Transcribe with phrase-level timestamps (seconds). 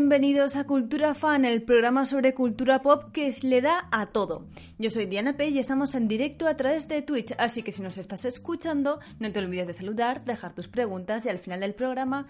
[0.00, 4.46] Bienvenidos a Cultura Fan, el programa sobre cultura pop que le da a todo.
[4.78, 7.82] Yo soy Diana P y estamos en directo a través de Twitch, así que si
[7.82, 11.74] nos estás escuchando, no te olvides de saludar, dejar tus preguntas y al final del
[11.74, 12.28] programa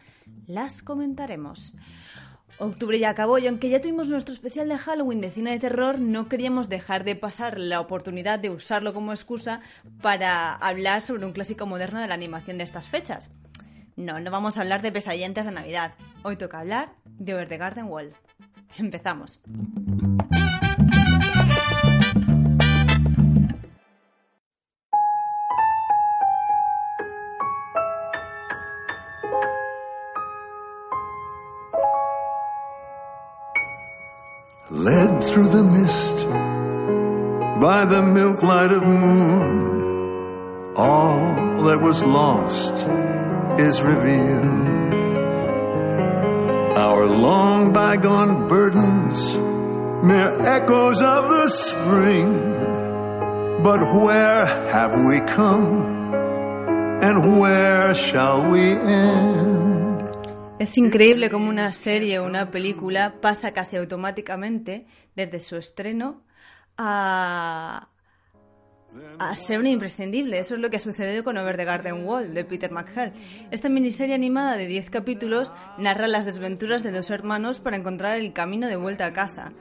[0.48, 1.72] las comentaremos.
[2.58, 6.00] Octubre ya acabó y aunque ya tuvimos nuestro especial de Halloween de cine de terror,
[6.00, 9.60] no queríamos dejar de pasar la oportunidad de usarlo como excusa
[10.02, 13.30] para hablar sobre un clásico moderno de la animación de estas fechas.
[14.00, 15.92] No, no vamos a hablar de pesadillas de Navidad.
[16.22, 18.14] Hoy toca hablar de Over the Garden Wall.
[18.78, 19.38] Empezamos.
[34.70, 36.26] Led through the mist
[37.60, 42.88] by the milk light of moon, all that was lost
[43.68, 44.94] is revealed.
[46.76, 49.36] Our long bygone burdens,
[50.02, 52.30] mere echoes of the spring.
[53.62, 55.68] But where have we come?
[57.02, 60.00] And where shall we end?
[60.58, 64.86] Es increíble cómo una serie o una película pasa casi automáticamente
[65.16, 66.22] desde su estreno
[66.76, 67.88] a,
[69.18, 70.38] a ser un imprescindible.
[70.38, 73.12] Eso es lo que ha sucedido con Over the Garden Wall de Peter McHale.
[73.50, 78.32] Esta miniserie animada de 10 capítulos narra las desventuras de dos hermanos para encontrar el
[78.32, 79.52] camino de vuelta a casa.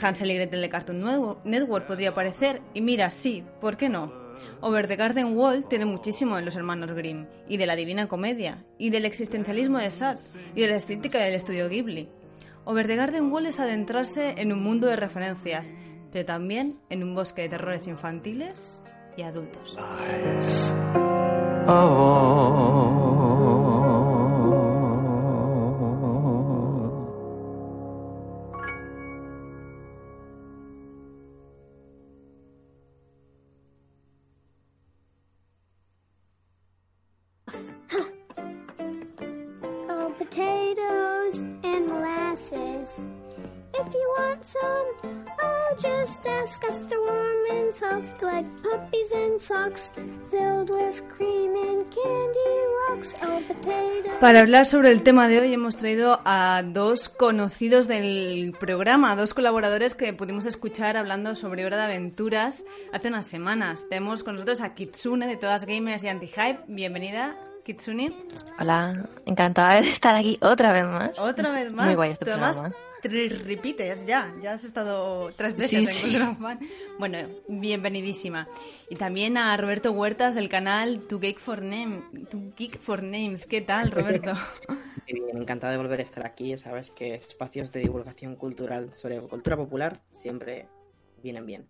[0.00, 4.12] Hansel y Gretel de Cartoon Network podría parecer, y mira, sí, ¿por qué no?
[4.60, 8.64] Over the Garden Wall tiene muchísimo de los hermanos Grimm, y de la Divina Comedia,
[8.78, 12.08] y del existencialismo de Sartre, y de la estética del estudio Ghibli.
[12.64, 15.72] Over the Garden Wall es adentrarse en un mundo de referencias,
[16.12, 18.80] pero también en un bosque de terrores infantiles
[19.16, 19.76] y adultos.
[39.92, 43.06] Oh, potatoes and molasses.
[43.90, 46.78] If you want some, oh, just ask us.
[46.88, 49.90] They're warm and soft like puppies and socks,
[50.30, 52.50] filled with cream and candy
[52.88, 53.16] rocks.
[53.20, 54.12] Oh, potatoes.
[54.20, 59.34] Para hablar sobre el tema de hoy hemos traído a dos conocidos del programa, dos
[59.34, 63.86] colaboradores que pudimos escuchar hablando sobre Hora de Aventuras hace unas semanas.
[63.88, 66.60] Tenemos con nosotros a Kitsune de Todas Gamers y Anti-Hype.
[66.68, 67.36] Bienvenida,
[67.66, 68.14] Kitsune.
[68.60, 71.18] Hola, encantada de estar aquí otra vez más.
[71.18, 71.86] Otra vez más.
[71.86, 72.89] Muy guay este además programa.
[73.00, 76.36] Te repites ya, ya has estado tres veces Sí, en.
[76.98, 77.18] Bueno,
[77.48, 78.48] bienvenidísima.
[78.88, 83.46] Y también a Roberto Huertas del canal To Geek for, Name, To Geek for Names.
[83.46, 84.34] ¿Qué tal, Roberto?
[85.06, 86.50] Bien, encantada de volver a estar aquí.
[86.50, 90.68] Ya sabes que espacios de divulgación cultural sobre cultura popular siempre
[91.22, 91.66] vienen bien.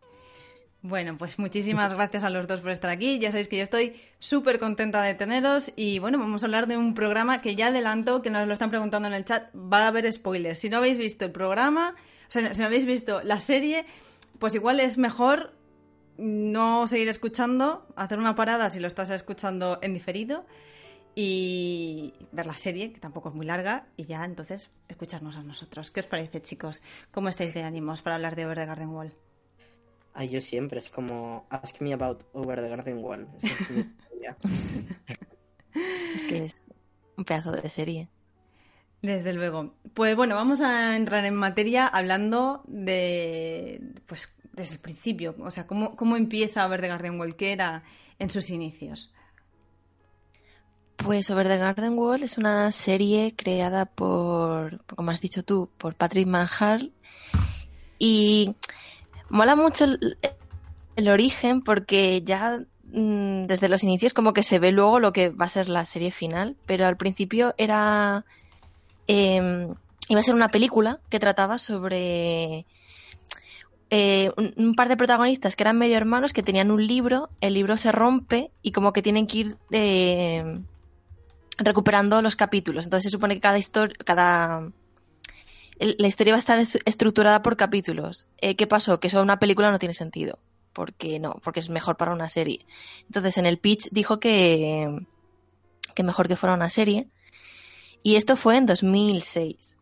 [0.83, 3.19] Bueno, pues muchísimas gracias a los dos por estar aquí.
[3.19, 6.77] Ya sabéis que yo estoy súper contenta de teneros y bueno, vamos a hablar de
[6.77, 9.89] un programa que ya adelanto, que nos lo están preguntando en el chat, va a
[9.89, 10.59] haber spoilers.
[10.59, 11.95] Si no habéis visto el programa,
[12.29, 13.85] o sea, si no habéis visto la serie,
[14.39, 15.53] pues igual es mejor
[16.17, 20.45] no seguir escuchando, hacer una parada si lo estás escuchando en diferido
[21.15, 25.91] y ver la serie, que tampoco es muy larga, y ya entonces escucharnos a nosotros.
[25.91, 26.83] ¿Qué os parece, chicos?
[27.11, 29.13] ¿Cómo estáis de ánimos para hablar de Over the Garden Wall?
[30.21, 33.27] Ay, yo siempre es como Ask me about Over the Garden Wall.
[33.41, 33.81] Es mi
[34.13, 34.37] historia.
[36.15, 36.57] Es que es
[37.17, 38.11] un pedazo de serie.
[39.01, 39.73] Desde luego.
[39.95, 45.67] Pues bueno, vamos a entrar en materia hablando de, pues, desde el principio, o sea,
[45.67, 47.83] cómo, cómo empieza Over the Garden Wall, qué era
[48.19, 49.15] en sus inicios.
[50.97, 55.95] Pues Over the Garden Wall es una serie creada por, como has dicho tú, por
[55.95, 56.93] Patrick Manhart.
[57.99, 58.55] Y
[59.31, 65.01] mola mucho el, origen porque ya mm, desde los inicios como que se ve luego
[65.01, 68.25] lo que va a ser la serie final, pero al principio era...
[69.07, 69.75] em,
[70.09, 72.67] iba a ser una película que trataba sobre
[73.91, 77.77] eh, un, par de protagonistas que eran medio hermanos que tenían un libro, el libro
[77.77, 80.61] se rompe y como que tienen que ir eh,
[81.59, 82.85] recuperando los capítulos.
[82.85, 84.71] Entonces se supone que cada historia, cada
[85.81, 88.27] la historia va a estar es- estructurada por capítulos.
[88.39, 89.01] Eh, ¿Qué pasó?
[89.01, 90.39] Que eso en una película no tiene sentido.
[90.73, 92.65] Porque no, porque es mejor para una serie.
[93.07, 95.07] Entonces en el pitch dijo que,
[95.95, 97.09] que mejor que fuera una serie.
[98.03, 99.79] Y esto fue en 2006.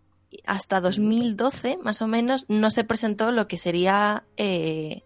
[0.46, 5.02] Hasta 2012, más o menos, no se presentó lo que sería eh,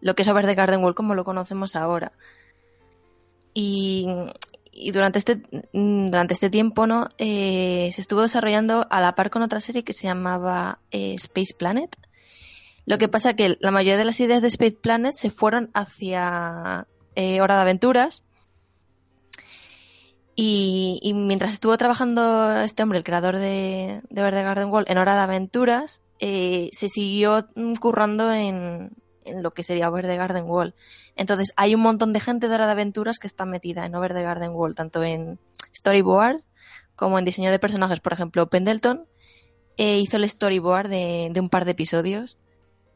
[0.00, 2.12] lo que es Over the Garden Wall como lo conocemos ahora.
[3.54, 4.06] Y,
[4.78, 5.42] y durante este
[5.72, 9.84] mm, durante este tiempo no Eh, se estuvo desarrollando a la par con otra serie
[9.84, 11.96] que se llamaba eh, Space Planet.
[12.84, 16.86] Lo que pasa que la mayoría de las ideas de Space Planet se fueron hacia
[17.14, 18.24] eh, Hora de Aventuras.
[20.36, 24.84] Y, y mientras estuvo trabajando este hombre, el creador de, de Over the Garden Wall,
[24.88, 28.92] en Hora de Aventuras, eh, se siguió mm, currando en,
[29.26, 30.74] en lo que sería Over the Garden Wall.
[31.16, 34.14] Entonces, hay un montón de gente de Hora de Aventuras que está metida en Over
[34.14, 35.38] the Garden Wall, tanto en
[35.74, 36.42] storyboard
[36.94, 38.00] como en diseño de personajes.
[38.00, 39.06] Por ejemplo, Pendleton
[39.76, 42.38] eh, hizo el storyboard de, de un par de episodios.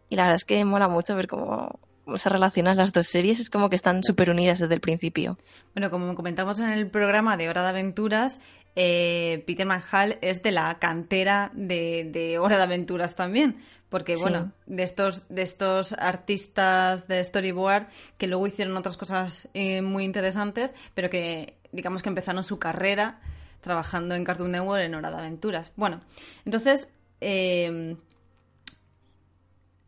[0.08, 1.78] Y la verdad es que mola mucho ver cómo,
[2.18, 3.40] se relacionan las dos series.
[3.40, 5.38] Es como que están súper unidas desde el principio.
[5.74, 8.40] Bueno, como comentamos en el programa de Hora de Aventuras,
[8.76, 13.62] eh, Peter Manhall es de la cantera de, de Hora de Aventuras también.
[13.88, 14.22] Porque, Sí.
[14.22, 17.88] bueno, de estos, de estos artistas de storyboard
[18.18, 23.20] que luego hicieron otras cosas eh, muy interesantes, pero que, digamos que empezaron su carrera
[23.60, 25.72] trabajando en Cartoon Network en Hora de Aventuras.
[25.74, 26.00] Bueno,
[26.44, 27.96] entonces, eh,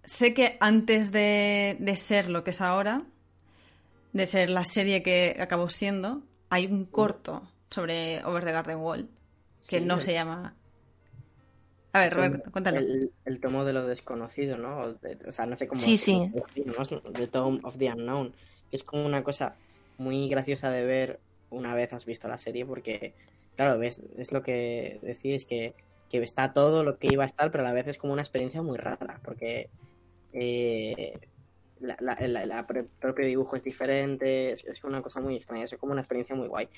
[0.04, 3.02] sé que antes de, de ser lo que es ahora,
[4.12, 9.08] de ser la serie que acabó siendo, hay un corto sobre Over the Garden Wall
[9.68, 10.54] que Sí, no el- se llama.
[11.94, 12.78] A ver, Roberto, cuéntalo.
[12.78, 14.78] El, el tomo de lo desconocido, ¿no?
[14.78, 15.80] O, de- o sea, no sé cómo.
[15.80, 16.30] Sí, sí.
[16.64, 16.84] ¿no?
[17.12, 18.30] The Tome of the Unknown.
[18.70, 19.56] Que es como una cosa
[19.98, 21.20] muy graciosa de ver
[21.50, 23.12] una vez has visto la serie, porque,
[23.56, 25.74] claro, ves, es lo que decís, que,
[26.08, 28.22] que está todo lo que iba a estar, pero a la vez es como una
[28.22, 29.68] experiencia muy rara, porque
[30.32, 31.18] eh,
[31.82, 35.74] la, la- la- la pro- propio dibujo es diferente, es, una cosa muy extraña, es
[35.78, 36.68] como una experiencia muy guay.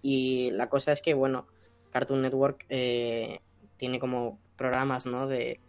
[0.00, 1.46] Y la cosa es que, bueno,
[1.90, 3.40] Cartoon Network eh,
[3.76, 5.26] tiene como programas, ¿no?
[5.26, 5.60] De,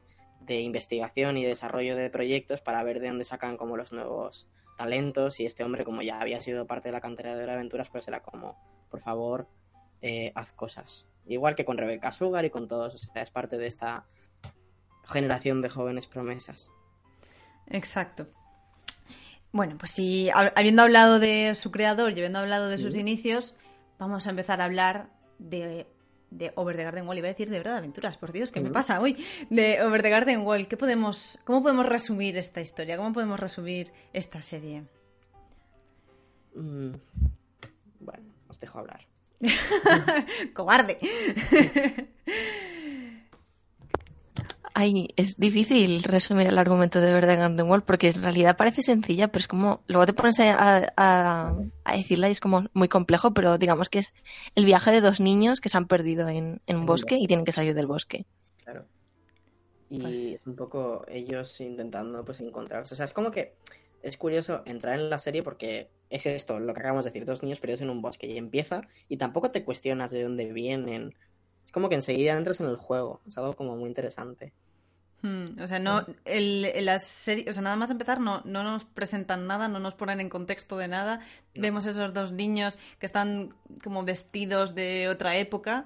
[0.41, 4.47] de investigación y desarrollo de proyectos para ver de dónde sacan como los nuevos
[4.77, 8.07] talentos y este hombre como ya había sido parte de la cantera de aventuras pues
[8.07, 8.57] era como
[8.89, 9.47] por favor
[10.01, 14.07] eh, haz cosas igual que con Rebecca Sugar y con todos es parte de esta
[15.05, 16.71] generación de jóvenes promesas
[17.67, 18.27] Exacto.
[19.53, 23.55] Bueno, pues si hab- habiendo hablado de su creador y habiendo hablado de sus inicios,
[23.99, 25.09] vamos a empezar a hablar
[25.39, 25.85] de,
[26.31, 27.19] de Over the Garden Wall.
[27.19, 29.23] Iba a decir de verdad aventuras, por Dios, ¿qué me pasa hoy?
[29.51, 30.67] De Over the Garden Wall.
[30.67, 32.97] ¿Qué podemos, ¿Cómo podemos resumir esta historia?
[32.97, 34.83] ¿Cómo podemos resumir esta serie?
[36.55, 36.93] Mm,
[37.99, 39.01] bueno os dejo hablar
[40.53, 40.99] ¡Cobarde!
[44.75, 49.27] Ay, es difícil resumir el argumento de Verde Garden Wall porque en realidad parece sencilla,
[49.27, 49.83] pero es como.
[49.87, 51.53] Luego te pones a, a-
[51.83, 54.13] a decirla y es como muy complejo, pero digamos que es
[54.55, 57.45] el viaje de dos niños que se han perdido en, en un bosque y tienen
[57.45, 58.25] que salir del bosque.
[58.63, 58.85] claro
[59.89, 63.53] y Pues- un poco ellos intentando pues encontrarse o sea es como que
[64.01, 67.43] es curioso entrar en la serie porque es esto lo que acabamos de decir dos
[67.43, 71.13] niños perdidos en un bosque y empieza y tampoco te cuestionas de dónde vienen
[71.65, 74.53] es como que enseguida entras en el juego es algo como muy interesante.
[75.21, 78.61] Hmm, o sea, no, el, el- la serie, o sea, nada más empezar no, no
[78.63, 81.21] nos presentan nada, no nos ponen en contexto de nada.
[81.55, 83.53] Vemos esos dos niños que están
[83.83, 85.85] como vestidos de otra época.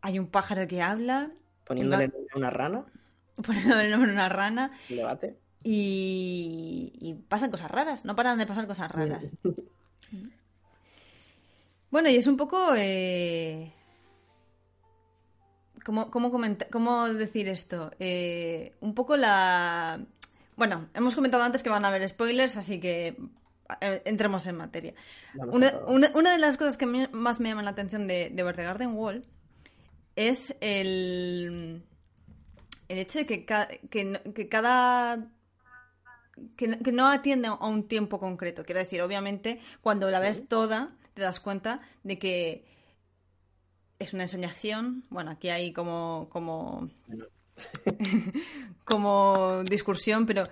[0.00, 1.30] Hay un pájaro que habla,
[1.64, 2.84] poniéndole va- una rana.
[3.46, 4.70] Poniendo el nombre de una rana.
[4.90, 5.36] Un debate.
[5.64, 9.26] Y, y pasan cosas raras, no paran de pasar cosas raras.
[11.90, 12.74] Bueno, y es un poco...
[12.76, 13.70] eh,
[15.84, 17.90] ¿Cómo, cómo, comenta- cómo decir esto?
[17.98, 20.00] Eh, un poco la...
[20.56, 23.16] Bueno, hemos comentado antes que van a haber spoilers, así que
[23.80, 24.94] eh, entremos en materia.
[25.34, 28.42] Una, una- una de las cosas que me- más me llaman la atención de, de
[28.42, 29.24] Garden Wall
[30.14, 31.82] es el,
[32.88, 35.26] el hecho de que, ca- que, cada...
[36.56, 38.64] Que no atiende a un tiempo concreto.
[38.64, 42.64] Quiero decir, obviamente, cuando la ves toda, te das cuenta de que
[44.02, 45.04] es una ensoñación.
[45.10, 46.90] Bueno, aquí hay como, como,
[48.84, 50.44] como discusión, pero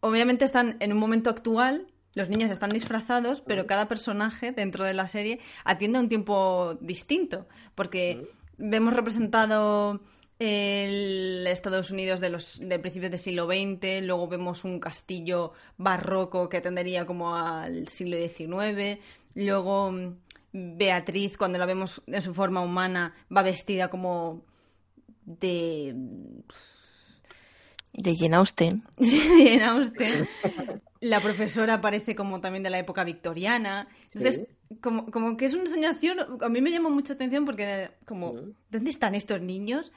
[0.00, 1.86] obviamente están en un momento actual.
[2.14, 6.76] Los niños están disfrazados, pero cada personaje dentro de la serie atiende a un tiempo
[6.80, 10.00] distinto, porque vemos representado
[10.38, 16.48] el Estados Unidos de los de principios del siglo XX, luego vemos un castillo barroco
[16.48, 18.98] que atendería como al siglo XIX,
[19.34, 19.92] luego
[20.54, 24.44] Beatriz, cuando la vemos en su forma humana, va vestida como
[25.24, 25.94] de...
[27.92, 28.82] De Jane Austen.
[28.98, 30.28] Jane Austen.
[31.00, 33.88] La profesora parece como también de la época victoriana.
[34.12, 34.46] Entonces,
[34.80, 38.34] como, como que es una soñación, a mí me llama mucha atención porque como,
[38.70, 39.92] ¿dónde están estos niños?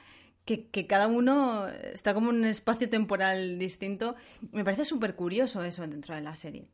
[0.56, 4.16] que, cada uno está como en un espacio temporal distinto.
[4.52, 6.70] Me parece súper curioso eso dentro de la serie.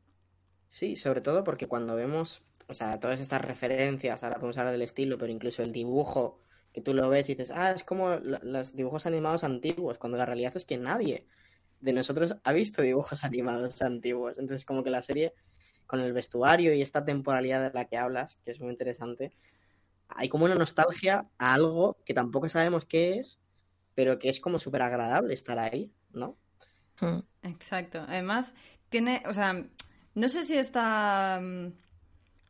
[0.69, 4.83] Sí, sobre todo porque cuando vemos, o sea, todas estas referencias, ahora podemos hablar del
[4.83, 6.41] estilo, pero incluso el dibujo,
[6.73, 10.27] que tú lo ves y dices, ah, es como los dibujos animados antiguos, cuando la
[10.27, 11.27] realidad es que nadie
[11.81, 14.39] de nosotros ha visto dibujos animados antiguos.
[14.39, 15.35] Entonces, como que la serie,
[15.87, 19.33] con el vestuario y esta temporalidad de la que hablas, que es muy interesante,
[20.09, 23.41] hay como una nostalgia a algo que tampoco sabemos qué es,
[23.95, 26.37] pero que es como súper agradable estar ahí, ¿no?
[27.01, 27.21] Hmm.
[27.43, 28.05] Exacto.
[28.09, 28.55] Además,
[28.89, 29.65] tiene, o sea,
[30.15, 31.73] no sé si está, mm,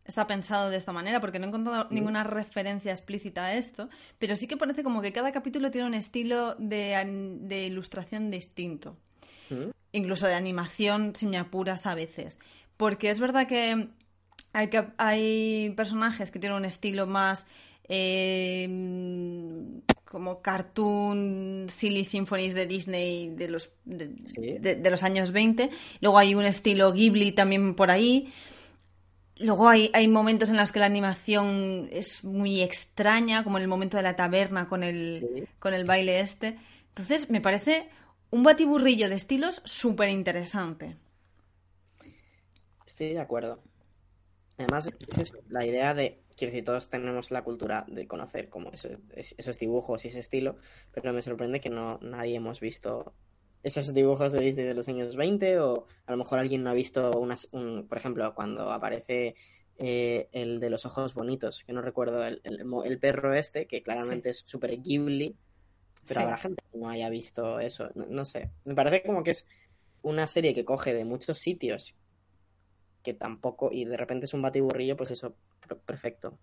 [0.04, 1.94] está pensado de esta manera, porque no he encontrado mm.
[1.94, 5.94] ninguna referencia explícita a esto, pero sí que parece como que cada capítulo tiene un
[5.94, 8.96] estilo de, ilustración distinto.
[9.50, 9.70] Mm.
[9.92, 12.38] Incluso de animación, si me apuras a veces.
[12.76, 13.88] Porque es verdad que
[14.52, 17.46] hay, hay personajes que tienen un estilo más
[17.88, 18.66] eh,
[20.04, 25.70] como cartoon silly symphonies de Disney de los, de, los años 20.
[26.00, 28.32] Luego hay un estilo Ghibli también por ahí.
[29.38, 33.68] Luego hay, hay, momentos en los que la animación es muy extraña, como en el
[33.68, 36.58] momento de la taberna con el, con el baile este.
[36.90, 37.88] Entonces, me parece
[38.30, 40.96] un batiburrillo de estilos súper interesante.
[42.86, 43.60] Estoy de acuerdo.
[44.56, 49.58] Además, es la idea de quiero decir, todos tenemos la cultura de conocer como esos
[49.58, 50.56] dibujos y ese estilo,
[50.92, 53.14] pero me sorprende que no nadie hemos visto
[53.64, 56.75] esos dibujos de Disney de los años 20 o a lo mejor alguien no ha
[56.75, 59.35] visto unas, un, por ejemplo, cuando aparece
[59.78, 64.30] eh, el de los ojos bonitos, que no recuerdo, el, el, perro este, que claramente
[64.30, 65.35] es súper Ghibli,
[66.06, 69.47] pero habrá gente que no haya visto eso, no sé, me parece como que es
[70.02, 71.94] una serie que coge de muchos sitios
[73.02, 75.37] que tampoco, y de repente es un batiburrillo, pues eso,
[75.87, 76.38] perfecto.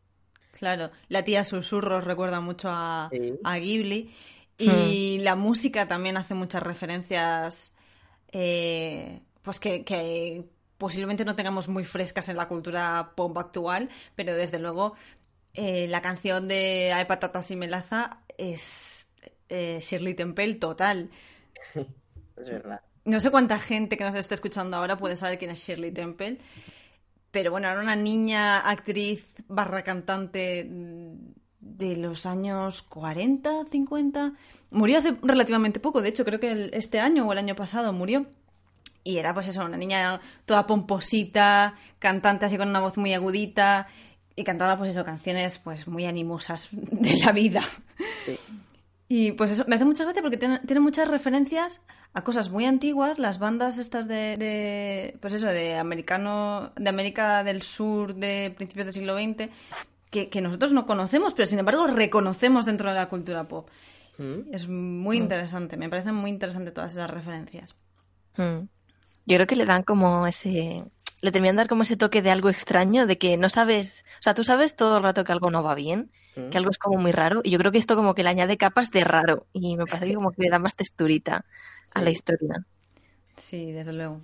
[0.53, 4.13] Claro, la tía Susurros recuerda mucho a, Ghibli
[4.61, 5.23] y hmm.
[5.23, 7.75] la música también hace muchas referencias
[8.31, 10.45] eh, pues que,
[10.77, 14.95] posiblemente no tengamos muy frescas en la cultura pop actual, pero desde luego
[15.53, 19.07] eh, la canción de Hay patatas y melaza es
[19.49, 21.09] eh, Shirley Temple total.
[21.75, 22.81] es verdad.
[23.03, 26.37] No sé cuánta gente que nos está escuchando ahora puede saber quién es Shirley Temple,
[27.31, 30.67] pero bueno, era una niña actriz barra cantante
[31.61, 34.33] de los años 40, 50.
[34.71, 38.25] Murió hace relativamente poco, de hecho creo que este año o el año pasado murió.
[39.03, 43.87] Y era pues eso, una niña toda pomposita, cantante así con una voz muy agudita
[44.35, 47.61] y cantaba pues eso, canciones pues muy animosas de la vida.
[48.25, 48.37] Sí.
[49.07, 51.81] Y pues eso, me hace mucha gracia porque tiene, muchas referencias
[52.13, 57.61] a cosas muy antiguas, las bandas estas de, pues eso, de americano, de América del
[57.61, 59.49] Sur de principios del siglo XX,
[60.11, 63.69] que, nosotros no conocemos, pero sin embargo reconocemos dentro de la cultura pop.
[64.17, 64.53] Mm.
[64.53, 65.23] Es muy mm.
[65.23, 67.75] interesante, me parecen muy interesantes todas esas referencias.
[68.37, 68.67] Mm.
[69.25, 70.83] Yo creo que le dan como ese,
[71.21, 74.21] le terminan de dar como ese toque de algo extraño, de que no sabes, o
[74.21, 76.11] sea, tú sabes todo el rato que algo no va bien,
[76.49, 78.57] que algo es como muy raro, y yo creo que esto como que le añade
[78.57, 81.45] capas de raro, y me parece que como que le da más texturita
[81.93, 82.65] a la historia.
[83.37, 84.21] Sí, desde luego.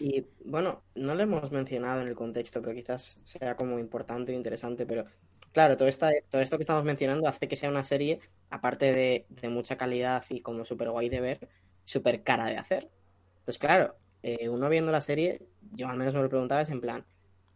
[0.00, 4.34] Y, bueno, no lo hemos mencionado en el contexto, pero quizás sea como importante o
[4.34, 5.04] interesante, pero
[5.52, 5.88] claro, todo,
[6.30, 8.20] todo esto que estamos mencionando hace que sea una serie,
[8.50, 11.48] aparte de, de mucha calidad y como súper guay de ver,
[11.84, 12.90] súper cara de hacer.
[13.38, 16.80] Entonces, claro, eh, uno viendo la serie, yo al menos me lo preguntaba, es en
[16.80, 17.04] plan,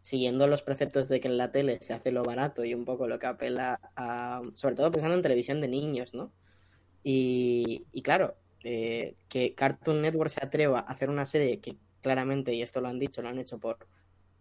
[0.00, 3.06] siguiendo los preceptos de que en la tele se hace lo barato y un poco
[3.06, 6.32] lo que apela a, sobre todo pensando en televisión de niños, ¿no?
[7.04, 12.62] Y, claro, eh, que Cartoon Network se atreva a hacer una serie que claramente, y
[12.62, 13.78] esto lo han dicho, lo han hecho por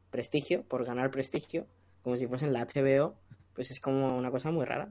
[0.10, 1.68] prestigio, por ganar prestigio,
[2.04, 3.16] como si fuesen la HBO,
[3.54, 4.90] pues es como una cosa muy rara.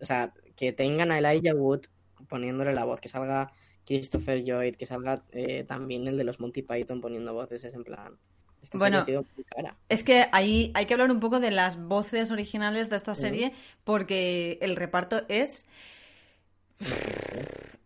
[0.00, 1.82] O sea, que tengan a Elijah Wood
[2.28, 3.52] poniéndole la voz, que salga
[3.84, 7.84] Christopher Lloyd, que salga eh, también el de los Monty Python poniendo voces, es en
[7.84, 8.16] plan.
[8.62, 9.76] Esta Bueno, ha sido muy cara.
[9.88, 13.52] Es que ahí hay que hablar un poco de las voces originales de esta serie
[13.84, 15.66] porque el reparto es...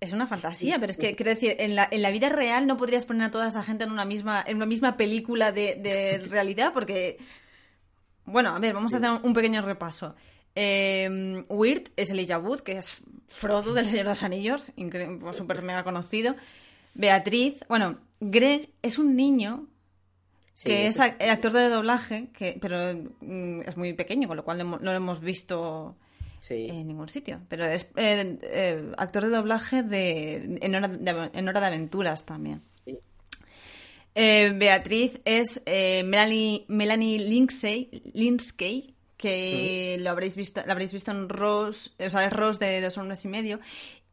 [0.00, 2.76] Es una fantasía, pero es que quiero decir, en la, en la vida real no
[2.76, 6.18] podrías poner a toda esa gente en una misma, en una misma película de, de
[6.30, 7.18] realidad porque...
[8.24, 10.16] Bueno, a ver, vamos a hacer un, pequeño repaso.
[10.54, 15.36] Eh, Weird es Elijah Wood, que es Frodo del Señor de los Anillos, incre- pues,
[15.36, 16.34] súper mega conocido.
[16.94, 19.68] Beatriz, bueno, Greg es un niño
[20.54, 22.78] Sí, que es ac- actor de doblaje, que, pero
[23.20, 25.96] mm, es muy pequeño, con lo cual no lo hemos visto
[26.46, 26.68] Sí.
[26.70, 27.40] en ningún sitio.
[27.48, 32.24] Pero es eh, eh, actor de doblaje de, en, hora de, en Hora de Aventuras
[32.24, 32.62] también.
[32.84, 32.96] Sí.
[34.14, 37.90] Eh, Beatriz es Melanie, Melanie Lindsay,
[39.16, 42.96] que lo habréis visto, la habréis visto en Rose, o sea, es Rose de dos
[42.96, 43.58] hombres y medio.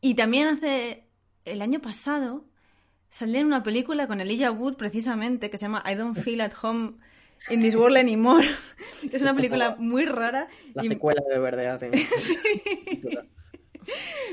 [0.02, 1.04] Y también hace
[1.46, 2.46] el año pasado
[3.10, 6.54] salió en una película con Elijah Wood precisamente que se llama I Don't Feel at
[6.63, 6.94] Home
[7.50, 8.48] in This World Anymore.
[9.12, 11.82] es una película muy rara La y secuela de verdad.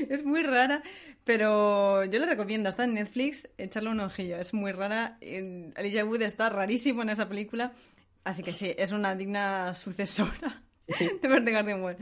[0.09, 0.83] es muy rara,
[1.23, 2.69] pero yo le recomiendo.
[2.69, 4.37] Está en Netflix, echarle un ojillo.
[4.37, 5.17] Es muy rara.
[5.21, 7.73] Elijah Wood está rarísimo en esa película.
[8.23, 11.99] Así que sí, es una digna sucesora de Verde Guardian World.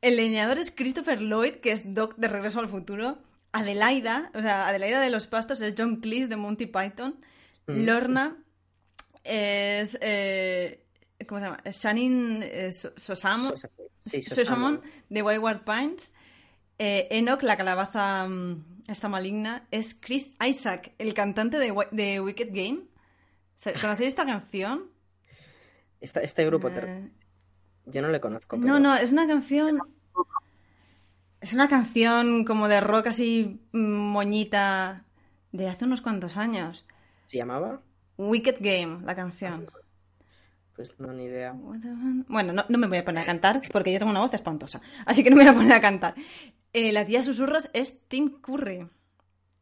[0.00, 3.18] El leñador es Christopher Lloyd, que es Doc de Regreso al Futuro.
[3.52, 7.20] Adelaida, o sea, Adelaida de los Pastos es John Cleese de Monty Python.
[7.66, 8.43] Lorna
[9.24, 9.98] es.
[10.00, 10.80] eh,
[11.26, 11.62] ¿Cómo se llama?
[11.64, 13.48] Shannon eh, So- Sosamo.
[13.48, 13.70] Sosa-
[14.04, 14.82] Sí, Sosamon Sosamon.
[15.08, 16.12] de Wayward Pines.
[16.78, 22.48] Eh, Enoch, la calabaza mm, esta maligna, es Chris Isaac, el cantante de, de Wicked
[22.52, 22.82] Game.
[23.56, 24.90] ¿Se- ¿Conocéis esta canción?
[26.02, 27.08] Esta- este grupo, Eh,
[27.86, 28.56] yo no le conozco.
[28.58, 29.78] no, pero- no, es una canción.
[31.40, 35.04] Es una canción como de rock así mm, moñita
[35.52, 36.84] de hace unos cuantos años.
[37.26, 37.80] ¿Se llamaba?
[38.16, 39.66] Wicked Game, la canción.
[40.74, 41.54] Pues no, ni idea.
[41.54, 44.80] Bueno, no, no me voy a poner a cantar porque yo tengo una voz espantosa.
[45.06, 46.14] Así que no me voy a poner a cantar.
[46.72, 48.88] Eh, la tía susurros es Tim Curry,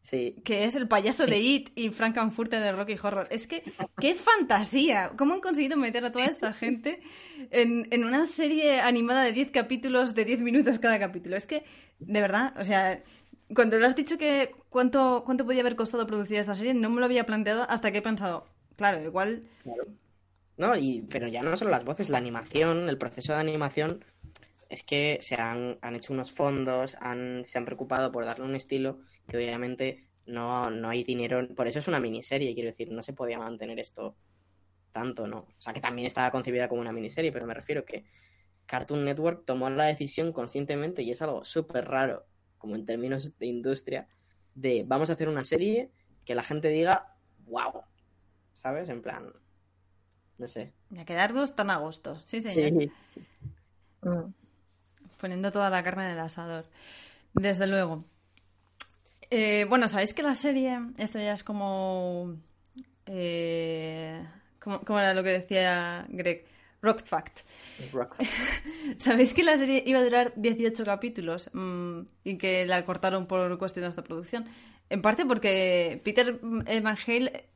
[0.03, 3.29] Sí, que es el payaso de It y Frankenfurter de Rocky Horror.
[3.31, 3.63] Es que,
[4.01, 5.13] qué fantasía.
[5.17, 7.01] ¿Cómo han conseguido meter a toda esta gente
[7.53, 11.37] en, en una serie animada de 10 capítulos de 10 minutos cada capítulo?
[11.37, 11.63] Es que,
[12.01, 13.01] de verdad, o sea,
[13.55, 17.01] cuando le has dicho que cuánto, cuánto podía haber costado producir esta serie, no me
[17.01, 19.85] lo había planteado hasta que he pensado, claro, igual claro.
[20.57, 24.05] No, y, pero ya no solo las voces, la animación, el proceso de animación,
[24.69, 28.55] es que se han, han hecho unos fondos, han, se han preocupado por darle un
[28.55, 31.47] estilo que obviamente no, no hay dinero.
[31.55, 34.15] Por eso es una miniserie, quiero decir, no se podía mantener esto
[34.93, 35.39] tanto, ¿no?
[35.39, 38.05] O sea, que también estaba concebida como una miniserie, pero me refiero que
[38.67, 42.27] Cartoon Network tomó la decisión conscientemente, y es algo súper raro,
[42.63, 44.07] como en términos de industria,
[44.55, 45.91] de vamos a hacer una serie
[46.25, 47.83] que la gente diga, wow,
[48.55, 48.89] ¿sabes?
[48.89, 49.33] En plan,
[50.39, 50.73] no sé.
[50.89, 52.23] me a quedar dos tan a gusto.
[52.25, 52.81] Sí, señor.
[52.81, 52.91] Sí,
[54.05, 54.33] Mm.
[55.21, 56.65] Poniendo toda la carne en el asador.
[57.35, 58.05] Desde luego.
[59.31, 62.35] Eh, bueno, sabéis que la serie, esto ya es como.
[63.07, 64.21] Eh,
[64.59, 66.47] ¿cómo, cómo era lo que decía Greg?
[66.83, 67.41] Rock Fact.
[67.93, 68.17] Rock.
[68.99, 73.57] ¿Sabéis que la serie iba a durar 18 capítulos mm, y que la cortaron por
[73.59, 74.47] cuestiones de producción?
[74.91, 77.49] En parte porque Peter Van Hale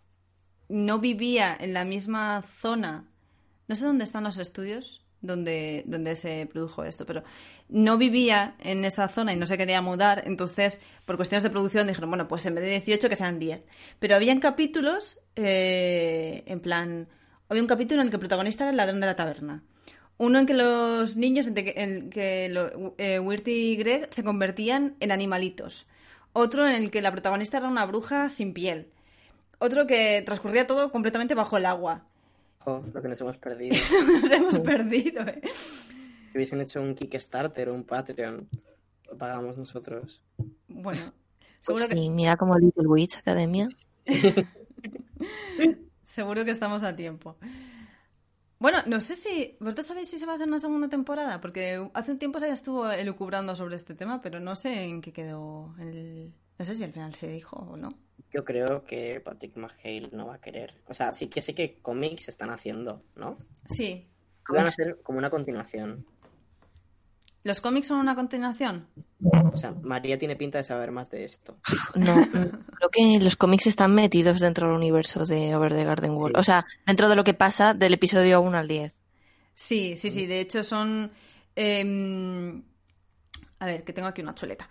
[0.68, 3.10] no vivía en la misma zona.
[3.68, 7.24] No sé dónde están los estudios donde, donde se produjo esto, pero
[7.68, 10.22] no vivía en esa zona y no se quería mudar.
[10.26, 13.62] Entonces, por cuestiones de producción, dijeron, bueno, pues en vez de 18 que sean 10.
[13.98, 17.08] Pero habían capítulos, eh, en plan,
[17.48, 19.62] había un capítulo en el que el protagonista era el ladrón de la taberna.
[20.18, 24.24] Uno en que los niños, en que, en que lo- eh, Wirt y Greg se
[24.24, 25.86] convertían en animalitos.
[26.32, 28.88] Otro en el que la protagonista era una bruja sin piel.
[29.58, 32.04] Otro que transcurría todo completamente bajo el agua.
[32.60, 33.76] Jo, lo que nos hemos perdido.
[34.22, 35.40] Nos hemos perdido, ¿eh?
[36.32, 38.48] Si hubiesen hecho un Kickstarter o un Patreon,
[39.08, 40.20] lo pagamos nosotros.
[40.68, 41.12] Bueno,
[41.60, 43.68] seguro que, Sí, mira como Little Witch Academia.
[46.06, 47.36] seguro que estamos a tiempo.
[48.58, 49.56] Bueno, no sé si.
[49.60, 51.40] ¿Vosotros sabéis si se va a hacer una segunda temporada?
[51.40, 55.12] Porque hace un tiempo se estuvo elucubrando sobre este tema, pero no sé en qué
[55.12, 56.32] quedó el.
[56.58, 57.92] No sé si al final se dijo o no.
[58.30, 60.74] Yo creo que Patrick McHale no va a querer.
[60.86, 63.36] O sea, sí que sé que cómics se están haciendo, ¿no?
[63.66, 64.08] Sí.
[64.48, 66.06] Van a ser como una continuación.
[67.46, 68.88] ¿Los cómics son una continuación?
[69.52, 71.56] O sea, María tiene pinta de saber más de esto.
[71.94, 76.10] No, mm, creo que los cómics están metidos dentro del universo de Over the Garden
[76.16, 76.32] Wall.
[76.34, 76.40] Sí.
[76.40, 78.92] O sea, dentro de lo que pasa del episodio 1 al 10.
[79.54, 80.26] Sí, sí, sí.
[80.26, 81.12] De hecho, son.
[81.54, 82.64] em,
[83.60, 84.68] a ver, que tengo aquí una chuleta.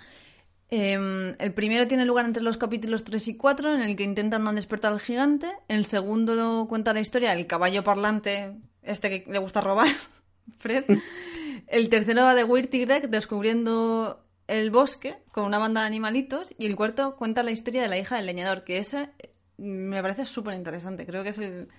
[0.68, 4.44] Em, el primero tiene lugar entre los capítulos 3 y 4, en el que intentan
[4.44, 5.50] no despertar al gigante.
[5.70, 9.88] El segundo cuenta la historia del caballo parlante, este que le gusta robar,
[10.60, 10.84] Fred.
[11.68, 16.54] El tercero va de Weird Greg descubriendo el bosque con una banda de animalitos.
[16.58, 19.10] Y el cuarto cuenta la historia de la hija del leñador, que ese
[19.58, 21.06] me parece súper interesante.
[21.06, 21.70] Creo que es el.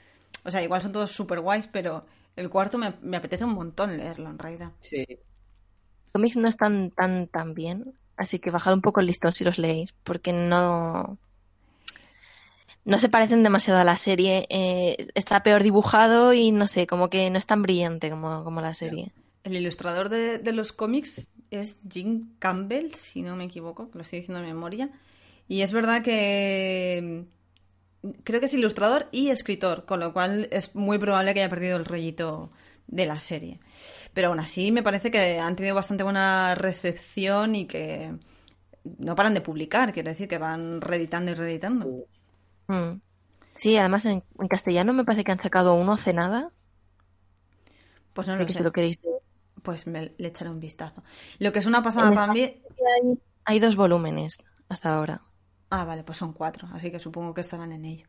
[0.44, 3.96] O sea, igual son todos súper guays, pero el cuarto me, me apetece un montón
[3.96, 4.72] leerlo en realidad.
[4.80, 5.06] Sí.
[5.08, 9.44] Los cómics no están tan, tan bien, así que bajad un poco el listón si
[9.44, 11.18] los leéis, porque no.
[12.84, 14.46] No se parecen demasiado a la serie.
[14.48, 18.60] eh, está peor dibujado y no sé, como que no es tan brillante como, como
[18.60, 19.12] la serie.
[19.46, 24.02] El ilustrador de, de los cómics es Jim Campbell, si no me equivoco, que lo
[24.02, 24.90] estoy diciendo de memoria.
[25.46, 27.24] Y es verdad que
[28.02, 31.48] mm, creo que es ilustrador y escritor, con lo cual es muy probable que haya
[31.48, 32.50] perdido el rollito
[32.88, 33.60] de la serie.
[34.14, 38.12] Pero aún así me parece que han tenido bastante buena recepción y que
[38.98, 41.86] no paran de publicar, quiero decir que van reeditando y reeditando.
[42.66, 43.00] Mm.
[43.54, 46.50] Sí, además en, en castellano me parece que han sacado uno hace nada.
[48.12, 48.58] Pues no lo que sé.
[48.58, 49.15] si lo queréis ver.
[49.66, 51.02] Pues me, le echaré un vistazo.
[51.40, 52.62] Lo que es una pasada esta también...
[53.02, 55.22] Hay, hay dos volúmenes hasta ahora.
[55.70, 58.06] Ah, vale, pues son cuatro, así que supongo que estarán en ello.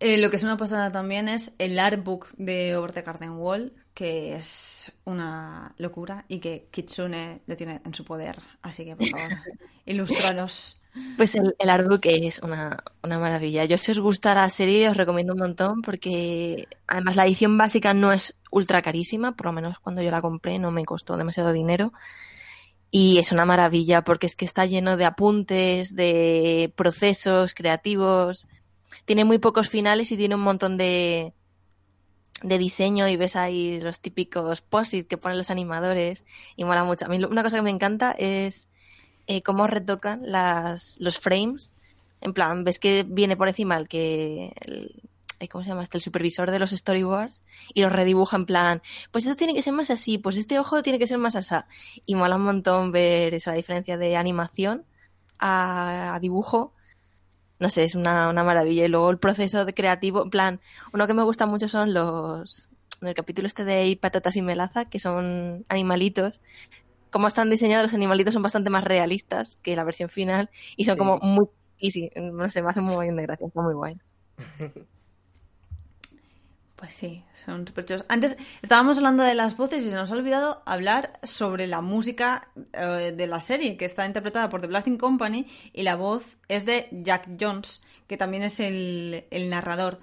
[0.00, 3.72] Eh, lo que es una pasada también es el artbook de Over the Garden Wall,
[3.94, 8.38] que es una locura y que Kitsune lo tiene en su poder.
[8.60, 9.32] Así que, por favor,
[9.86, 10.78] ilustraros.
[11.16, 13.64] Pues el, el artbook es una, una maravilla.
[13.64, 17.92] Yo si os gusta la serie os recomiendo un montón porque además la edición básica
[17.92, 21.52] no es ultra carísima, por lo menos cuando yo la compré no me costó demasiado
[21.52, 21.92] dinero.
[22.90, 28.48] Y es una maravilla porque es que está lleno de apuntes, de procesos creativos.
[29.04, 31.34] Tiene muy pocos finales y tiene un montón de,
[32.42, 36.24] de diseño y ves ahí los típicos posit que ponen los animadores
[36.56, 37.04] y mola mucho.
[37.04, 38.68] A mí una cosa que me encanta es
[39.28, 41.74] eh, cómo retocan las, los frames.
[42.20, 44.52] En plan, ves que viene por encima el que.
[44.62, 45.02] El,
[45.52, 45.98] ¿Cómo se llama este?
[45.98, 49.72] El supervisor de los storyboards y los redibuja en plan, pues esto tiene que ser
[49.72, 51.68] más así, pues este ojo tiene que ser más asá.
[52.06, 54.84] Y mola un montón ver esa diferencia de animación
[55.38, 56.72] a, a dibujo.
[57.60, 58.86] No sé, es una, una maravilla.
[58.86, 60.60] Y luego el proceso de creativo, en plan,
[60.92, 62.70] uno que me gusta mucho son los.
[63.00, 66.40] En el capítulo este de patatas y melaza, que son animalitos,
[67.10, 70.94] como están diseñados los animalitos son bastante más realistas que la versión final y son
[70.94, 70.98] Sí.
[70.98, 71.46] como muy
[71.78, 73.96] easy, no sé, me hace muy bien de gracia, está muy guay.
[76.76, 78.04] Pues sí, son súper chulos.
[78.08, 82.50] Antes estábamos hablando de las voces y se nos ha olvidado hablar sobre la música
[82.72, 86.66] eh, de la serie, que está interpretada por The Blasting Company y la voz es
[86.66, 89.98] de Jack Jones, que también es el, el narrador,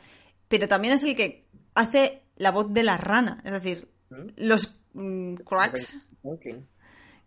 [0.49, 4.15] pero también es el que hace la voz de la rana, es decir, ¿Mm?
[4.35, 5.97] los mm, cracks.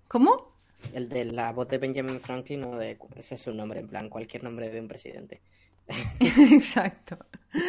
[0.08, 0.56] ¿Cómo?
[0.92, 2.98] El de la voz de Benjamin Franklin o de...
[3.16, 5.42] Ese es su nombre, en plan, cualquier nombre de un presidente.
[6.20, 7.18] Exacto.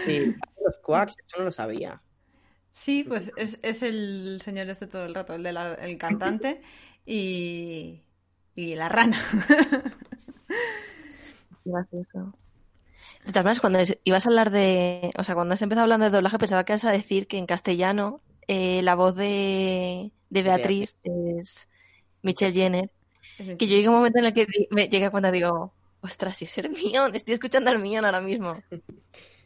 [0.04, 2.02] Sí, los quacks, eso no lo sabía.
[2.72, 6.62] Sí, pues es, es el señor este todo el rato, el, de la- el cantante
[7.06, 8.04] y,
[8.56, 9.20] y la rana.
[11.66, 12.34] Gracioso.
[13.26, 16.06] De todas maneras, cuando es- ibas a hablar de, o sea, cuando has empezado hablando
[16.06, 20.44] de doblaje pensaba que ibas a decir que en castellano eh, la voz de, de
[20.44, 21.68] Beatriz es
[22.24, 22.92] Michelle Jenner,
[23.38, 26.38] que yo llegué a un momento en el que me llegué a cuenta digo, ostras,
[26.38, 28.54] si es Hermione, estoy escuchando a Hermione ahora mismo.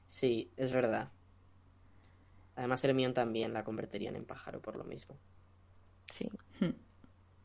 [0.07, 1.09] Sí, es verdad.
[2.55, 5.17] Además, Hermione también la convertirían en pájaro por lo mismo.
[6.07, 6.29] Sí.
[6.59, 6.65] Hmm.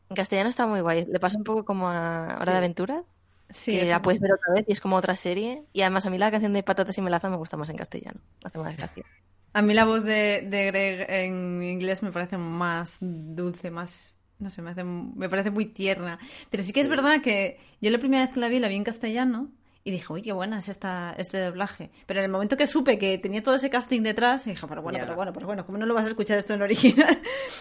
[0.09, 1.05] En castellano está muy guay.
[1.05, 2.51] Le pasa un poco como a Hora Sí.
[2.51, 3.03] de Aventura,
[3.49, 5.65] Sí, que la puedes ver otra vez y es como otra serie.
[5.73, 8.21] Y además a mí la canción de Patatas y Melaza me gusta más en castellano.
[8.43, 9.05] Hace más gracia.
[9.53, 14.13] A mí la voz de, de Greg en inglés me parece más dulce, más...
[14.39, 16.17] No sé, me, hace, me parece muy tierna.
[16.49, 18.75] Pero sí que es verdad que yo la primera vez que la vi, la vi
[18.75, 19.49] en castellano
[19.83, 21.89] y dije, uy, qué buena es esta, este doblaje.
[22.05, 24.97] Pero en el momento que supe que tenía todo ese casting detrás, dije, pero bueno,
[25.05, 27.17] pero bueno, pero bueno, ¿cómo no lo vas a escuchar esto en original?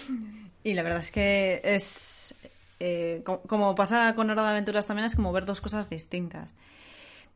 [0.65, 2.35] y la verdad es que es...
[2.81, 6.55] eh, co- como pasa con Hora de Aventuras también, es como ver dos cosas distintas.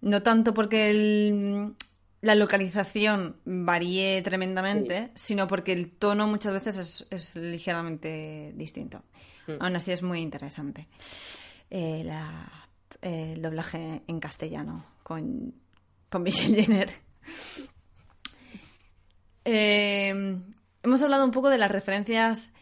[0.00, 1.74] No tanto porque el-
[2.22, 9.02] la localización varíe tremendamente, sino porque el tono muchas veces es, es ligeramente distinto.
[9.48, 9.52] Mm.
[9.60, 10.88] Aún así es muy interesante
[11.68, 12.68] eh, la-
[13.02, 15.52] eh, el doblaje en castellano con,
[16.08, 16.90] con Michelle Jenner.
[19.44, 20.38] Eh,
[20.84, 22.52] hemos hablado un poco de las referencias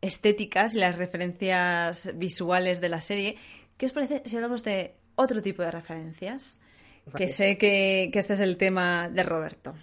[0.00, 3.36] estéticas y las referencias visuales de la serie.
[3.76, 6.60] ¿Qué os parece si hablamos de otro tipo de referencias?
[7.16, 9.74] Que sé que, que este es el tema de Roberto.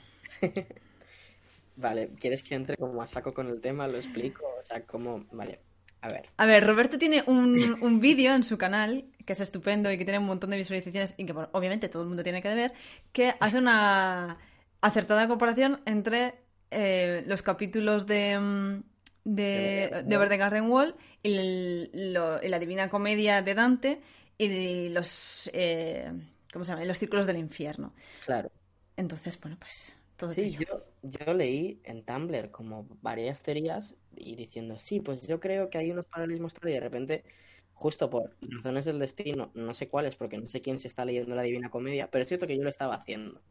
[1.78, 3.88] Vale, ¿quieres que entre como a saco con el tema?
[3.88, 4.46] Lo explico.
[4.60, 5.60] O sea, como, vale.
[6.02, 6.30] A ver.
[6.38, 10.06] A ver, Roberto tiene un, un vídeo en su canal que es estupendo y que
[10.06, 12.74] tiene un montón de visualizaciones y que bueno, obviamente todo el mundo tiene que ver,
[13.12, 14.38] que hace una
[14.82, 16.36] acertada comparación entre
[16.70, 18.84] eh, los capítulos de, mm,
[19.26, 24.00] de, de Over the Garden Wall y, el- lo- y la Divina Comedia de Dante
[24.38, 26.12] y de los, eh,
[26.56, 26.86] ¿cómo se llama?
[26.86, 27.94] los círculos del infierno.
[28.26, 28.50] Claro.
[28.96, 34.78] Entonces, bueno, pues todo Sí, yo, yo leí en Tumblr como varias teorías y diciendo,
[34.78, 37.26] sí, pues yo creo que hay unos paralelismos tal y de repente,
[37.74, 41.36] justo por razones del destino, no sé cuáles, porque no sé quién se está leyendo
[41.36, 43.42] la Divina Comedia, pero es cierto que yo lo estaba haciendo.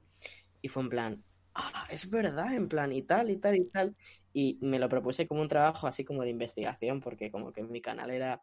[0.62, 3.96] Y fue en plan, ah, es verdad, en plan, y tal, y tal, y tal.
[4.32, 7.82] Y me lo propuse como un trabajo así como de investigación, porque como que mi
[7.82, 8.42] canal era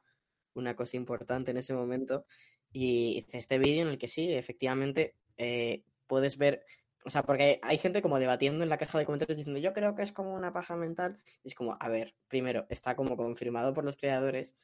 [0.54, 2.28] una cosa importante en ese momento.
[2.72, 6.64] Y hice este vídeo en el que sí, efectivamente, eh, puedes ver
[7.04, 9.96] o sea, porque hay gente como debatiendo en la caja de comentarios diciendo, yo creo
[9.96, 11.20] que es como una paja mental.
[11.44, 14.56] Y es como, a ver, primero, está como confirmado por los creadores.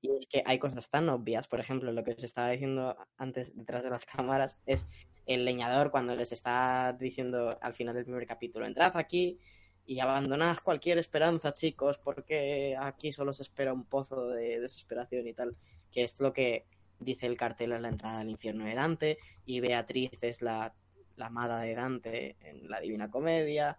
[0.00, 1.46] Y es que hay cosas tan obvias.
[1.46, 4.86] Por ejemplo, lo que se estaba diciendo antes detrás de las cámaras es
[5.26, 9.38] el leñador cuando les está diciendo al final del primer capítulo, entrad aquí
[9.86, 15.32] y abandonad cualquier esperanza, chicos, porque aquí solo se espera un pozo de desesperación y
[15.32, 15.56] tal.
[15.92, 16.66] Que es lo que
[16.98, 19.18] dice el cartel en la entrada al infierno de Dante.
[19.44, 20.74] Y Beatriz es la
[21.16, 23.78] la amada de Dante en la Divina Comedia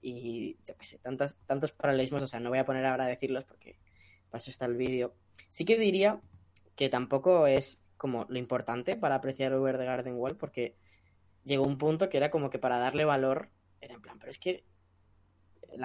[0.00, 3.08] y yo qué sé, tantas, tantos paralelismos, o sea, no voy a poner ahora a
[3.08, 3.78] decirlos porque
[4.32, 5.14] eso está el vídeo.
[5.48, 6.20] Sí que diría
[6.76, 10.76] que tampoco es como lo importante para apreciar Over the Garden Wall porque
[11.44, 13.50] llegó un punto que era como que para darle valor
[13.80, 14.64] era en plan, pero es que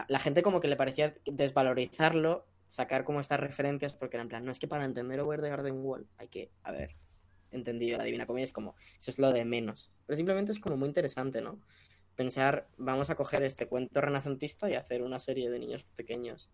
[0.08, 4.46] la gente como que le parecía desvalorizarlo, sacar como estas referencias porque era en plan,
[4.46, 6.96] no es que para entender Over the Garden Wall hay que, a ver,
[7.52, 9.92] entendido la Divina Comedia es como, eso es lo de menos.
[10.06, 11.60] Pero simplemente es como muy interesante, ¿no?
[12.16, 16.52] Pensar, vamos a coger este cuento renacentista y hacer una serie de niños pequeños.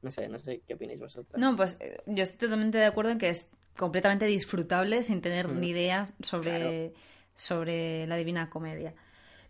[0.00, 1.38] No sé, no sé qué opináis vosotras.
[1.40, 5.48] No, pues eh, yo estoy totalmente de acuerdo en que es completamente disfrutable sin tener
[5.48, 6.92] Mm, ni idea sobre, claro.
[7.34, 8.94] sobre la Divina Comedia.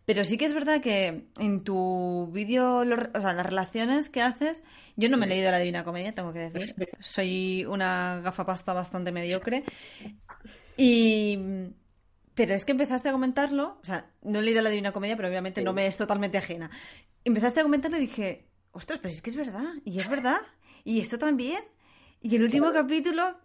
[0.06, 4.62] Pero sí que es verdad que en tu vídeo, o sea, las relaciones que haces,
[4.96, 6.74] yo no me he leído la Divina Comedia, tengo que decir.
[7.00, 9.64] Soy una gafapasta bastante mediocre.
[10.76, 11.38] Y...
[12.34, 15.28] Pero es que empezaste a comentarlo, o sea, no he leído la Divina Comedia, pero
[15.28, 15.64] obviamente Sí.
[15.64, 16.68] no me es totalmente ajena.
[17.24, 20.40] Empezaste a comentarlo y dije, ostras, pero es que es verdad, y es verdad,
[20.82, 21.62] y esto también.
[22.20, 23.38] Y el último capítulo,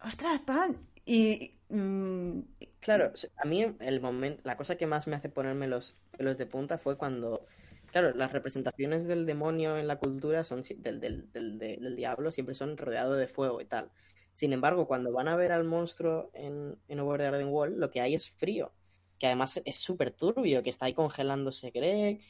[0.00, 0.76] ostras, tan...
[1.04, 1.50] Y...
[1.68, 2.38] mm,
[2.80, 6.46] Claro, a mí el momento, la cosa que más me hace ponerme los pelos de
[6.46, 7.44] punta fue cuando,
[7.90, 12.30] claro, las representaciones del demonio en la cultura son del, del, del, de- del diablo
[12.30, 13.90] siempre son rodeado de fuego y tal.
[14.32, 17.90] Sin embargo, cuando van a ver al monstruo en, en Over the Garden Wall, lo
[17.90, 18.72] que hay es frío,
[19.18, 22.20] que además es súper turbio, que está ahí congelándose Greg.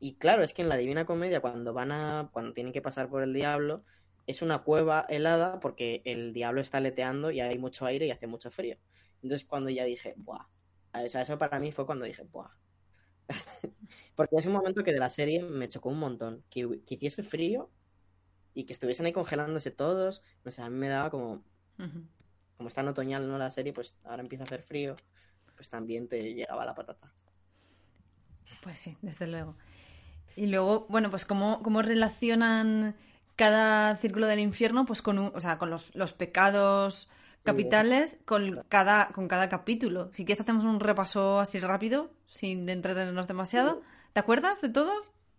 [0.00, 3.08] Y claro, es que en la Divina Comedia, cuando van a, cuando tienen que pasar
[3.10, 3.84] por el diablo,
[4.26, 8.26] es una cueva helada porque el diablo está aleteando y hay mucho aire y hace
[8.28, 8.78] mucho frío.
[9.22, 10.46] Entonces cuando ya dije, buah,
[10.94, 12.50] o sea, eso para mí fue cuando dije, buah.
[14.16, 17.22] Porque es un momento que de la serie me chocó un montón, que, que hiciese
[17.22, 17.70] frío
[18.54, 21.44] y que estuviesen ahí congelándose todos, no sé, a mí me daba como,
[22.56, 23.38] como está en otoñal, ¿no?
[23.38, 24.96] La serie, pues ahora empieza a hacer frío,
[25.56, 27.12] pues también te llegaba la patata.
[28.62, 29.54] Pues sí, desde luego.
[30.36, 32.96] Y luego, bueno, pues cómo, cómo relacionan
[33.36, 37.08] cada círculo del infierno, pues con un- o sea, con los, los pecados
[37.42, 40.10] capitales con cada, con cada capítulo.
[40.12, 43.82] Si quieres hacemos un repaso así rápido, sin entretenernos demasiado.
[44.12, 44.92] ¿Te acuerdas de todo?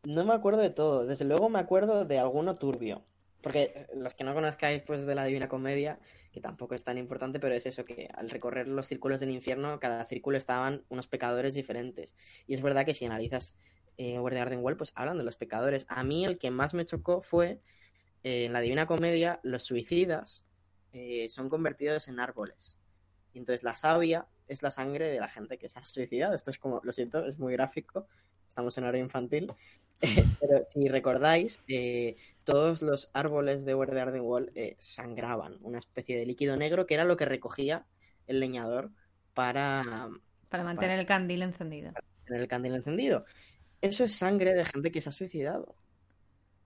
[0.04, 3.04] No me acuerdo de todo, desde luego me acuerdo de alguno turbio.
[3.42, 6.00] Porque los que no conozcáis pues de la Divina Comedia,
[6.32, 9.80] que tampoco es tan importante, pero es eso que al recorrer los círculos del infierno,
[9.80, 12.16] cada círculo estaban unos pecadores diferentes.
[12.46, 13.56] Y es verdad que si analizas
[13.98, 15.86] eh, Over the Garden Wall, pues hablan de los pecadores.
[15.90, 17.62] A mí el que más me chocó fue
[18.24, 20.46] eh, en la Divina Comedia, los suicidas
[20.94, 22.78] eh, son convertidos en árboles.
[23.34, 26.36] Y entonces la savia es la sangre de la gente que se ha suicidado.
[26.36, 28.08] Esto es como, lo siento, es muy gráfico.
[28.48, 29.54] Estamos en hora infantil.
[30.40, 35.78] Pero si recordáis, eh, todos los árboles de Over the Garden Wall eh, sangraban una
[35.78, 37.86] especie de líquido negro que era lo que recogía
[38.28, 38.92] el leñador
[39.34, 40.10] para
[40.50, 41.94] Para mantener el candil encendido.
[42.26, 43.26] tener el candil encendido.
[43.80, 45.76] Eso es sangre de gente que se ha suicidado.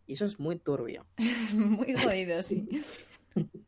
[0.07, 1.05] Y eso es muy turbio.
[1.17, 2.67] Es muy jodido, sí.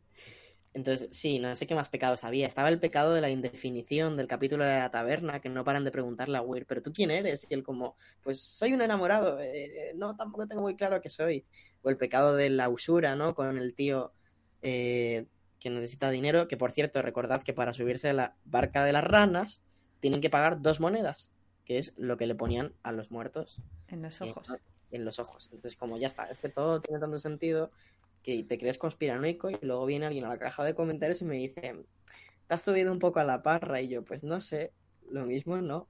[0.78, 2.46] Entonces, sí, no sé qué más pecados había.
[2.46, 5.90] Estaba el pecado de la indefinición del capítulo de la taberna, que no paran de
[5.90, 7.48] preguntarle a Weir, ¿pero tú quién eres?
[7.50, 11.44] Y él como, pues soy un enamorado, eh, no, tampoco tengo muy claro qué soy.
[11.82, 13.34] O el pecado de la usura, ¿no?
[13.34, 14.14] Con el tío
[14.62, 15.26] eh,
[15.60, 19.04] que necesita dinero, que por cierto, recordad que para subirse a la barca de las
[19.04, 19.64] ranas
[20.00, 21.32] tienen que pagar dos monedas,
[21.66, 24.48] que es lo que le ponían a los muertos En los eh, ojos.
[24.92, 25.50] en los ojos.
[25.52, 27.72] Entonces, como ya está, es que todo tiene tanto sentido
[28.28, 31.36] que te crees conspiranoico y luego viene alguien a la caja de comentarios y me
[31.38, 31.62] dice,
[32.48, 34.74] te has subido un poco a la parra y yo, pues no sé,
[35.10, 35.88] lo mismo no.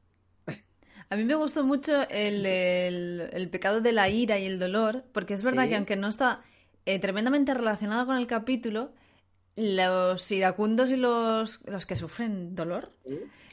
[1.09, 5.05] A mí me gustó mucho el, el- el pecado de la ira y el dolor,
[5.13, 5.69] porque es verdad Sí.
[5.69, 6.41] que aunque no está
[6.85, 8.91] eh, tremendamente relacionado con el capítulo,
[9.55, 12.91] los iracundos y los, los que sufren dolor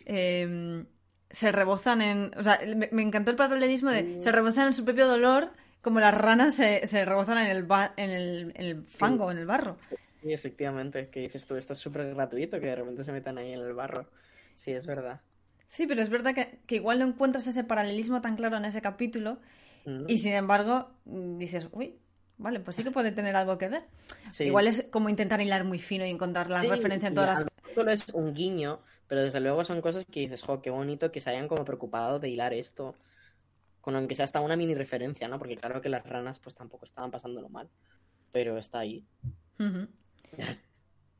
[0.05, 0.85] eh,
[1.31, 2.33] se rebozan en...
[2.37, 5.53] O sea, me, me encantó el paralelismo de se rebozan en su propio dolor
[5.85, 9.39] como las ranas se, se rebozan en el, ba- en el, en el fango, en
[9.39, 9.79] el barro.
[10.21, 13.53] Sí, efectivamente, que dices tú, esto es súper gratuito, que de repente se metan ahí
[13.53, 14.11] en el barro.
[14.55, 15.21] Sí, es verdad.
[15.69, 18.81] Sí, pero es verdad que, que igual no encuentras ese paralelismo tan claro en ese
[18.83, 19.39] capítulo
[19.87, 20.07] Mm.
[20.07, 21.99] y sin embargo dices, uy,
[22.39, 23.85] vale, pues sí que puede tener algo que ver.
[24.29, 24.45] Sí.
[24.45, 27.47] Igual es como intentar hilar muy fino y encontrar la Sí, referencia en todas las...
[27.75, 31.21] solo es un guiño, pero desde luego son cosas que dices, jo, qué bonito que
[31.21, 32.97] se hayan como preocupado de hilar esto,
[33.85, 35.39] con aunque sea hasta una mini referencia, ¿no?
[35.39, 37.69] Porque claro que las ranas pues tampoco estaban pasándolo mal,
[38.33, 39.05] pero está ahí.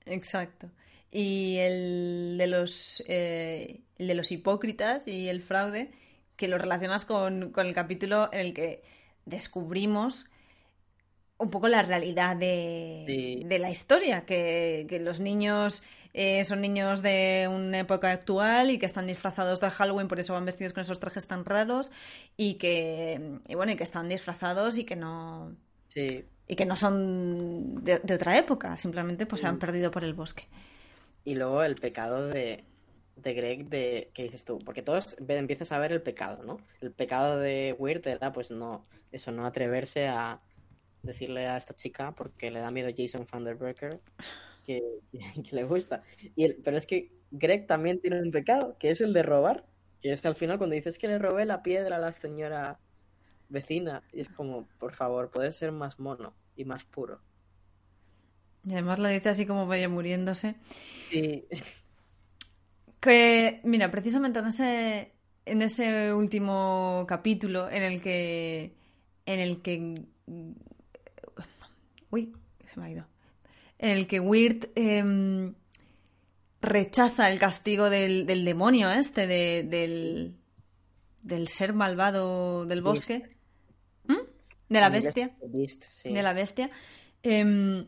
[0.07, 0.71] Exacto.
[1.11, 5.91] Y el de los eh, el de los hipócritas y el fraude,
[6.37, 8.83] que lo relacionas con, con el capítulo en el que
[9.27, 10.25] descubrimos
[11.45, 13.43] un poco la realidad de, Sí.
[13.45, 18.79] de la historia, que, que los niños eh, son niños de una época actual y
[18.79, 21.91] que están disfrazados de Halloween, por eso van vestidos con esos trajes tan raros
[22.37, 25.55] y que, y bueno, y que están disfrazados y que no,
[25.89, 29.59] Sí, y que no son de, de otra época, simplemente pues se han Mm.
[29.61, 30.45] perdido por el bosque.
[31.25, 32.63] y luego el pecado de,
[33.17, 34.59] de Greg de, ¿qué dices tú?
[34.59, 36.59] Porque todos empiezas a ver el pecado, ¿no?
[36.81, 40.41] El pecado de Weird era pues no, eso, no atreverse a
[41.05, 44.01] decirle a esta chica porque le da miedo Jason Vanderberger
[44.65, 44.83] que,
[45.49, 46.03] que le gusta.
[46.37, 49.65] Y el- pero es que Greg también tiene un pecado, que es el de robar,
[50.01, 52.79] que es que al final cuando dices que le robé la piedra a la señora
[53.49, 57.21] vecina, y es como, por favor, puedes ser más mono y más puro.
[58.67, 60.55] Y además lo dice así como medio muriéndose.
[63.01, 65.13] Que, mira, precisamente en ese,
[65.45, 68.73] en ese último capítulo en el que.
[69.27, 69.95] En el que.
[72.15, 72.33] Uy,
[72.73, 73.07] se me ha ido.
[73.79, 75.55] En el que Weird em,
[76.63, 80.37] rechaza el castigo del, del demonio este, de- del,
[81.23, 83.37] del ser malvado del bosque.
[84.07, 84.15] ¿Mm?
[84.69, 85.37] De la bestia.
[86.15, 86.71] De la bestia.
[87.23, 87.87] em,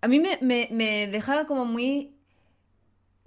[0.00, 2.14] a mí me, me, me dejaba como muy.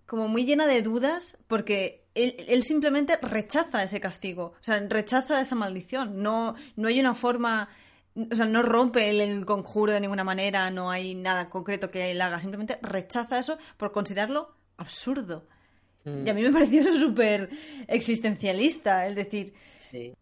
[0.06, 4.54] como muy llena de dudas, porque él, él simplemente rechaza ese castigo.
[4.60, 6.22] O sea, rechaza esa maldición.
[6.22, 7.70] No, no hay una forma.
[8.16, 12.22] O sea, no rompe el, conjuro de ninguna manera, no hay nada concreto que él
[12.22, 12.40] haga.
[12.42, 15.48] Simplemente rechaza eso por considerarlo absurdo.
[16.04, 17.50] Mm, Y a mí me pareció eso súper
[17.88, 19.08] existencialista.
[19.08, 20.14] Es decir, Sí.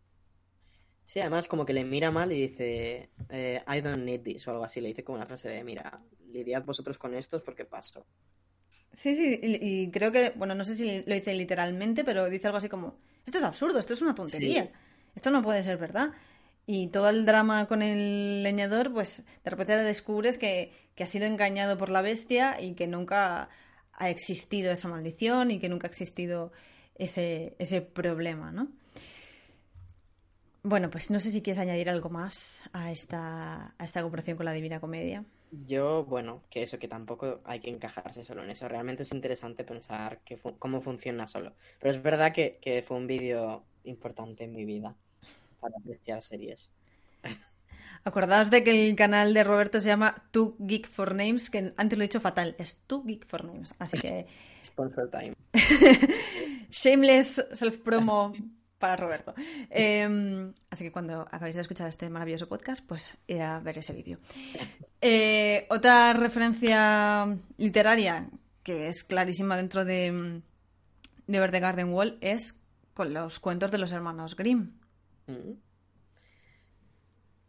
[1.04, 4.52] Sí, además como que le mira mal y dice, eh, I don't need this o
[4.52, 4.80] algo así.
[4.80, 5.99] Le dice como una frase de, mira,
[6.32, 8.06] lidiad vosotros con estos porque paso.
[8.93, 12.45] Sí, sí, y, y creo que, bueno, no sé si lo dice literalmente, pero dice
[12.47, 14.69] algo así como, esto es absurdo, esto es una tontería, Sí.
[15.15, 16.12] esto no puede ser verdad.
[16.72, 21.26] Y todo el drama con el leñador, pues de repente descubres que, que ha sido
[21.26, 23.50] engañado por la bestia y que nunca
[23.94, 26.52] ha existido esa maldición y que nunca ha existido
[26.94, 28.68] ese, ese problema, ¿no?
[30.62, 34.46] Bueno, pues no sé si quieres añadir algo más a esta, a esta comparación con
[34.46, 35.26] la Divina Comedia.
[35.66, 38.68] Yo, bueno, que eso, que tampoco hay que encajarse solo en eso.
[38.68, 41.56] Realmente es interesante pensar que cómo funciona solo.
[41.80, 44.96] Pero es verdad que, que fue un vídeo importante en mi vida
[45.60, 46.69] para apreciar series.
[48.04, 51.98] Acordaos de que el canal de Roberto se llama Too Geek for Names, que antes
[51.98, 53.76] lo he dicho fatal, es Too Geek for Names.
[53.78, 54.28] Así que
[54.63, 55.34] Sponsor time.
[56.72, 58.34] shameless self-promo
[58.78, 59.34] para Roberto.
[59.69, 63.93] Eh, así que cuando acabéis de escuchar este maravilloso podcast, pues ir a ver ese
[63.93, 64.17] vídeo.
[65.02, 68.30] Eh, otra referencia literaria
[68.63, 70.41] que es clarísima dentro de,
[71.28, 72.60] de Over the Garden Wall es
[72.93, 74.79] con los cuentos de los hermanos Grimm.
[75.30, 75.54] Mm.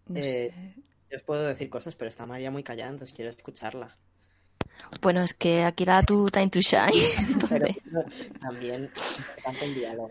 [0.09, 0.75] No Eh, sé.
[1.11, 3.97] Yo os puedo decir cosas, pero está María muy callada, entonces quiero escucharla.
[5.03, 6.93] Bueno, es que aquí era tu time to shine.
[7.49, 7.67] Pero
[8.41, 8.91] también
[9.45, 10.11] tanto en diálogo.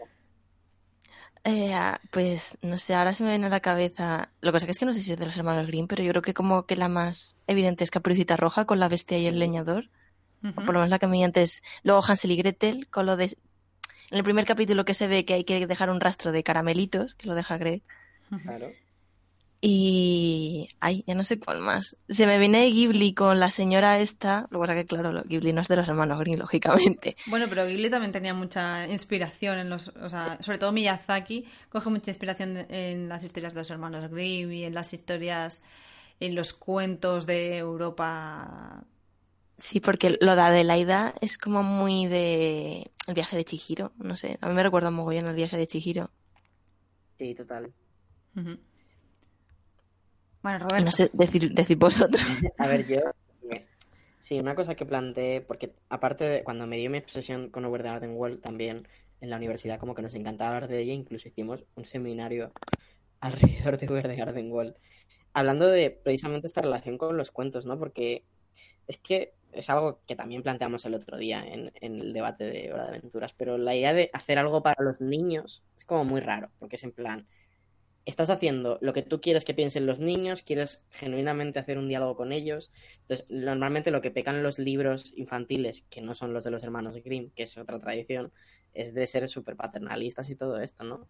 [1.45, 4.29] eh, ah, pues no sé, ahora se me viene a la cabeza.
[4.41, 6.03] Lo que pasa que es que no sé si es de los hermanos Grimm, pero
[6.03, 9.25] yo creo que como que la más evidente es Caperucita Roja con la bestia y
[9.27, 9.89] el leñador.
[10.43, 11.63] O por lo menos la que me vi antes.
[11.83, 13.35] Luego Hansel y Gretel con lo de.
[14.11, 17.15] En el primer capítulo que se ve que hay que dejar un rastro de caramelitos,
[17.15, 17.83] que lo deja Greg.
[18.43, 18.69] Claro.
[19.61, 20.69] Y.
[20.79, 21.97] Ay, ya no sé cuál más.
[22.07, 24.47] Se me viene Ghibli con la señora esta.
[24.51, 27.17] Lo que pasa que, claro, Ghibli no es de los hermanos Grimm, lógicamente.
[27.27, 31.89] Bueno, pero Ghibli también tenía mucha inspiración en los, o sea, sobre todo Miyazaki coge
[31.89, 35.61] mucha inspiración en las historias de los hermanos Grimm y en las historias
[36.21, 38.83] en los cuentos de Europa.
[39.59, 44.37] Sí, porque lo de Adelaida es como muy de el viaje de Chihiro, no sé,
[44.41, 46.09] a mí me recuerda un mogollón el viaje de Chihiro.
[47.17, 47.73] Sí, total.
[50.41, 50.85] Bueno, Roberto.
[50.85, 52.23] no sé decir, decir vosotros.
[52.57, 53.01] A ver, yo.
[54.17, 57.83] Sí, una cosa que planteé, porque aparte de cuando me dio mi obsesión con Over
[57.83, 58.87] the Garden Wall, también
[59.21, 62.51] en la universidad, como que nos encantaba hablar de ella, incluso hicimos un seminario
[63.19, 64.75] alrededor de Over the Garden Wall.
[65.33, 67.77] Hablando de precisamente esta relación con los cuentos, ¿no?
[67.77, 68.23] Porque
[68.87, 72.83] es que es algo que también planteamos el otro día en, el debate de Hora
[72.83, 76.51] de Aventuras, pero la idea de hacer algo para los niños es como muy raro,
[76.59, 77.27] porque es en plan,
[78.05, 82.15] estás haciendo lo que tú quieres que piensen los niños, quieres genuinamente hacer un diálogo
[82.15, 82.71] con ellos.
[83.01, 86.95] Entonces, normalmente lo que pecan los libros infantiles, que no son los de los hermanos
[87.03, 88.31] Grimm, que es otra tradición,
[88.73, 91.07] es de ser súper paternalistas y todo esto, ¿no?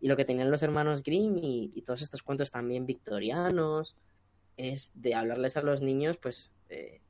[0.00, 3.96] Y lo que tenían los hermanos Grimm y, y todos estos cuentos también victorianos,
[4.56, 7.00] es de hablarles a los niños, pues, eh,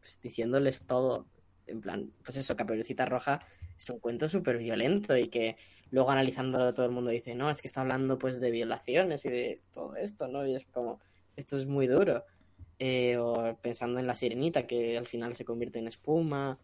[0.00, 1.26] pues diciéndoles todo.
[1.66, 3.40] En plan, pues eso, Caperucita Roja
[3.76, 5.56] es un cuento súper violento y que
[5.90, 9.30] luego analizándolo todo el mundo dice, no, es que está hablando pues de violaciones y
[9.30, 10.46] de todo esto, ¿no?
[10.46, 11.00] Y es como,
[11.36, 12.24] esto es muy duro.
[12.80, 16.58] Eh, o pensando en la sirenita que al final se convierte en espuma.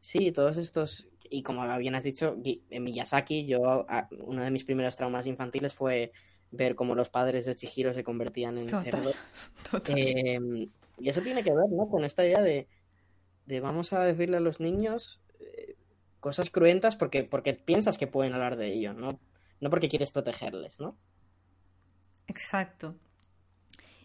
[0.00, 3.86] Sí, todos estos, y como bien has dicho, en Miyazaki, yo,
[4.18, 6.12] uno de mis primeros traumas infantiles fue
[6.50, 9.16] ver cómo los padres de Chihiro se convertían en cerdos.
[9.70, 9.98] Total.
[9.98, 10.68] Eh,
[10.98, 11.88] y eso tiene que ver, ¿no?
[11.88, 12.68] Con esta idea de,
[13.46, 15.76] de vamos a decirle a los niños eh,
[16.20, 19.20] cosas cruentas porque, porque piensas que pueden hablar de ello, ¿no?
[19.60, 20.98] No porque quieres protegerles, ¿no?
[22.26, 22.96] Exacto.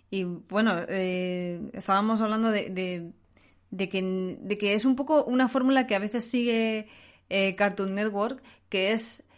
[0.09, 5.85] Y bueno, eh, estábamos hablando de, de- que, de que es un poco una fórmula
[5.87, 6.87] que a veces sigue
[7.29, 9.28] eh, Cartoon Network, que es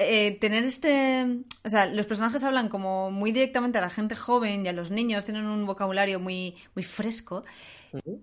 [0.00, 1.44] eh, tener este...
[1.64, 4.90] O sea, los personajes hablan como muy directamente a la gente joven y a los
[4.90, 7.44] niños, tienen un vocabulario muy, muy fresco,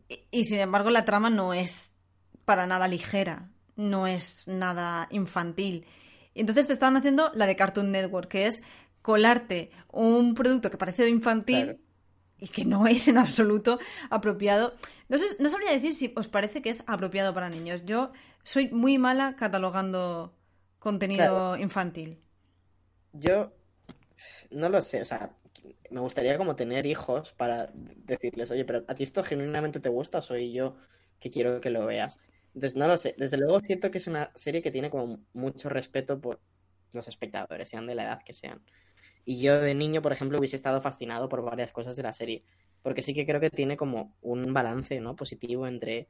[0.09, 1.95] y, y sin embargo la trama no es
[2.45, 5.85] para nada ligera, no es nada infantil.
[6.33, 8.63] Y entonces te están haciendo la de Cartoon Network, que es
[9.01, 11.79] colarte un producto que parece infantil Claro.
[12.39, 14.73] y que no es en absoluto apropiado.
[15.09, 17.85] No, sé, no sabría decir si os parece que es apropiado para niños.
[17.85, 18.11] Yo
[18.43, 20.36] soy muy mala catalogando
[20.79, 21.57] contenido Claro.
[21.57, 22.23] infantil.
[23.13, 23.53] Yo
[24.51, 25.37] no lo sé, o sea,
[25.91, 30.19] me gustaría como tener hijos para decirles, oye, pero a ti esto genuinamente te gusta,
[30.19, 30.77] o soy yo
[31.19, 32.19] que quiero que lo veas.
[32.53, 33.15] Entonces, no lo sé.
[33.17, 36.41] Desde luego siento que es una serie que tiene como mucho respeto por
[36.93, 38.63] los espectadores, sean de la edad que sean.
[39.25, 42.45] Y yo de niño, por ejemplo, hubiese estado fascinado por varias cosas de la serie,
[42.81, 45.15] porque sí que creo que tiene como un balance, ¿no?
[45.15, 46.09] Positivo entre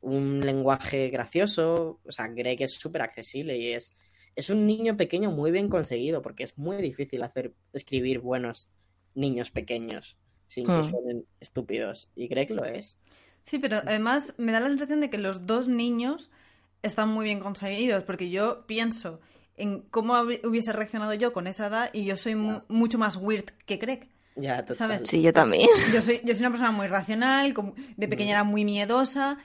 [0.00, 3.92] un lenguaje gracioso, o sea, Greg es súper accesible y es,
[4.34, 8.68] es un niño pequeño muy bien conseguido, porque es muy difícil hacer, escribir buenos
[9.14, 10.16] niños pequeños
[10.46, 10.90] sin que Mm.
[10.90, 12.98] suenen estúpidos, y Greg lo es.
[13.42, 16.30] Sí, pero además me da la sensación de que los dos niños
[16.82, 19.20] están muy bien conseguidos, porque yo pienso
[19.56, 23.46] en cómo hubiese reaccionado yo con esa edad y yo soy mu- mucho más weird
[23.64, 24.08] que Greg.
[24.36, 24.76] Ya, total.
[24.76, 25.08] ¿Sabes?
[25.08, 25.66] Sí, yo también.
[25.94, 27.54] Yo soy, yo soy una persona muy racional,
[27.96, 29.38] de pequeña era muy miedosa,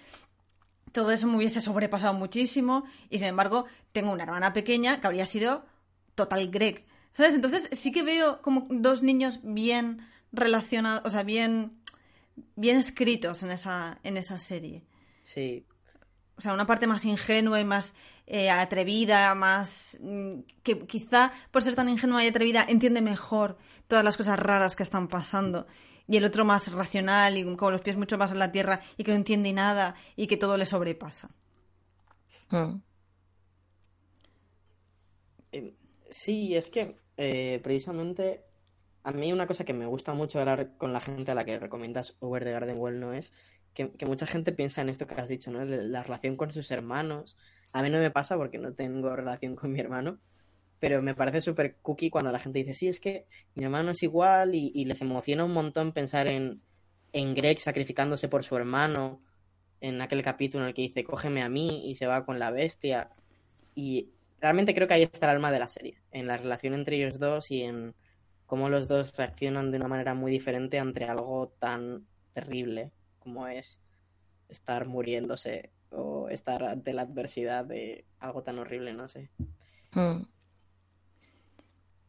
[0.91, 5.25] todo eso me hubiese sobrepasado muchísimo y sin embargo tengo una hermana pequeña que habría
[5.25, 5.65] sido
[6.15, 6.83] total Greg.
[7.13, 7.35] ¿Sabes?
[7.35, 11.81] Entonces sí que veo como dos niños bien relacionados, o sea, bien,
[12.55, 14.81] bien escritos en esa, en esa serie.
[15.23, 15.65] Sí,
[16.37, 17.95] O sea, una parte más ingenua y más
[18.27, 19.97] eh, atrevida, más...
[20.01, 24.75] mm, que quizá por ser tan ingenua y atrevida entiende mejor todas las cosas raras
[24.75, 25.67] que están pasando.
[26.11, 29.03] Y el otro más racional y con los pies mucho más en la tierra y
[29.03, 31.29] que no entiende nada y que todo le sobrepasa.
[32.49, 32.81] Mm.
[35.53, 35.73] Eh,
[36.11, 38.43] Sí, es que eh, precisamente
[39.03, 41.57] a mí una cosa que me gusta mucho hablar con la gente a la que
[41.57, 43.33] recomiendas Over the Garden Wall no es
[43.73, 45.63] que, que mucha gente piensa en esto que has dicho, ¿no?
[45.63, 47.37] La, la relación con sus hermanos.
[47.71, 50.19] A mí no me pasa porque no tengo relación con mi hermano,
[50.81, 54.01] pero me parece súper cookie cuando la gente dice, sí, es que mi hermano es
[54.01, 56.59] igual y, les emociona un montón pensar en,
[57.13, 59.21] en Greg sacrificándose por su hermano,
[59.79, 62.49] en aquel capítulo en el que dice, cógeme a mí y se va con la
[62.49, 63.11] bestia.
[63.75, 64.09] Y
[64.39, 67.19] realmente creo que ahí está el alma de la serie, en la relación entre ellos
[67.19, 67.93] dos y en
[68.47, 73.79] cómo los dos reaccionan de una manera muy diferente ante algo tan terrible como es
[74.49, 79.29] estar muriéndose o estar ante la adversidad de algo tan horrible, no sé.
[79.91, 80.23] Mm.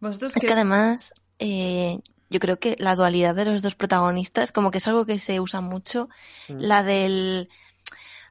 [0.02, 1.98] Vosotros Es que además, eh,
[2.28, 5.40] yo creo que la dualidad de los dos protagonistas, como que es algo que se
[5.40, 6.08] usa mucho,
[6.48, 6.58] Mm.
[6.58, 7.48] la del...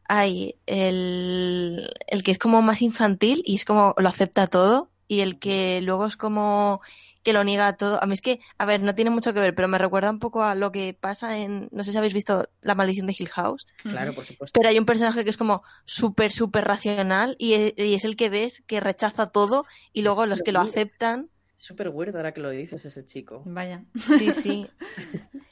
[0.08, 5.22] Ay, el, el que es como más infantil y es como lo acepta todo y
[5.22, 6.82] el que luego es como
[7.24, 8.02] que lo niega todo.
[8.04, 10.20] A mí es que, a ver, no tiene mucho que ver, pero me recuerda un
[10.20, 13.30] poco a lo que pasa en, no sé si habéis visto La maldición de Hill
[13.30, 14.58] House, Claro, por supuesto.
[14.60, 18.16] pero hay un personaje que es como súper, súper racional y e- y es el
[18.18, 21.31] que ves que rechaza todo y luego los que lo aceptan, Es
[21.62, 23.44] súper weird ahora que lo dices ese chico.
[23.46, 23.84] Vaya.
[24.18, 24.68] sí, sí.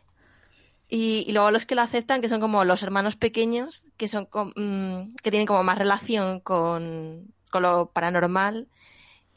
[0.91, 4.27] Y, y luego los que lo aceptan, que son como los hermanos pequeños, que son
[4.55, 8.67] mm, que tienen como más relación con, con lo paranormal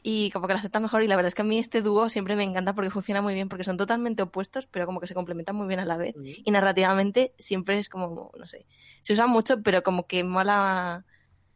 [0.01, 1.03] y como que lo aceptan mejor.
[1.03, 3.35] Y la verdad es que a mí este dúo siempre me encanta porque funciona muy
[3.35, 6.15] bien, porque son totalmente opuestos, pero como que se complementan muy bien a la vez.
[6.23, 8.65] Y narrativamente siempre es como, no sé,
[9.01, 11.05] se usa mucho, pero como que mola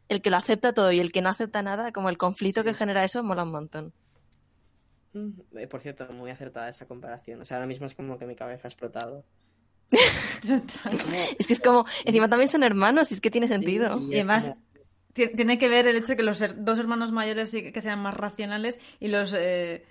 [0.08, 2.72] el que lo acepta todo y el que no acepta nada, como el conflicto que
[2.72, 3.92] genera eso, mola un montón.
[5.26, 7.40] Mm, eh, Por cierto, muy acertada esa comparación.
[7.40, 9.24] O sea, ahora mismo es como que mi cabeza ha explotado.
[11.38, 13.98] Es que es como, encima también son hermanos, y es que tiene sentido.
[13.98, 14.62] Sí, Y además, como-
[15.14, 17.98] tiene que ver el hecho de que los her- dos hermanos mayores sí que sean
[18.00, 19.84] más racionales y los eh,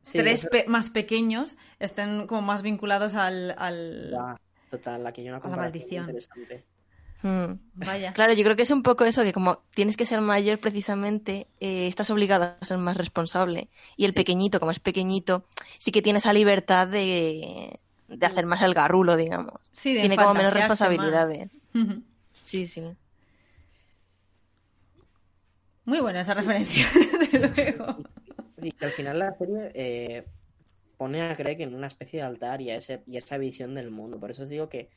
[0.00, 3.54] Sí, tres eso- pe- más pequeños estén como más vinculados al...
[4.70, 6.04] total, aquí hay una la comparación maldición.
[6.04, 6.64] interesante.
[7.22, 7.54] Hmm.
[7.74, 8.12] Vaya.
[8.12, 11.48] Claro, yo creo que es un poco eso, que como tienes que ser mayor precisamente,
[11.60, 13.68] eh, estás obligado a ser más responsable.
[13.96, 14.16] Y el Sí.
[14.16, 15.44] pequeñito, como es pequeñito,
[15.78, 19.54] sí que tiene esa libertad de, de hacer más el garrulo, digamos.
[19.72, 21.58] Sí, de tiene como menos responsabilidades.
[22.44, 22.82] Sí, sí.
[25.84, 26.86] Muy buena esa referencia,
[27.32, 27.96] desde luego.
[28.60, 30.24] Y que al final la serie eh,
[30.96, 33.74] pone a Greg en una especie de altar y a, ese, y a esa visión
[33.74, 34.18] del mundo.
[34.20, 34.90] Por eso os digo que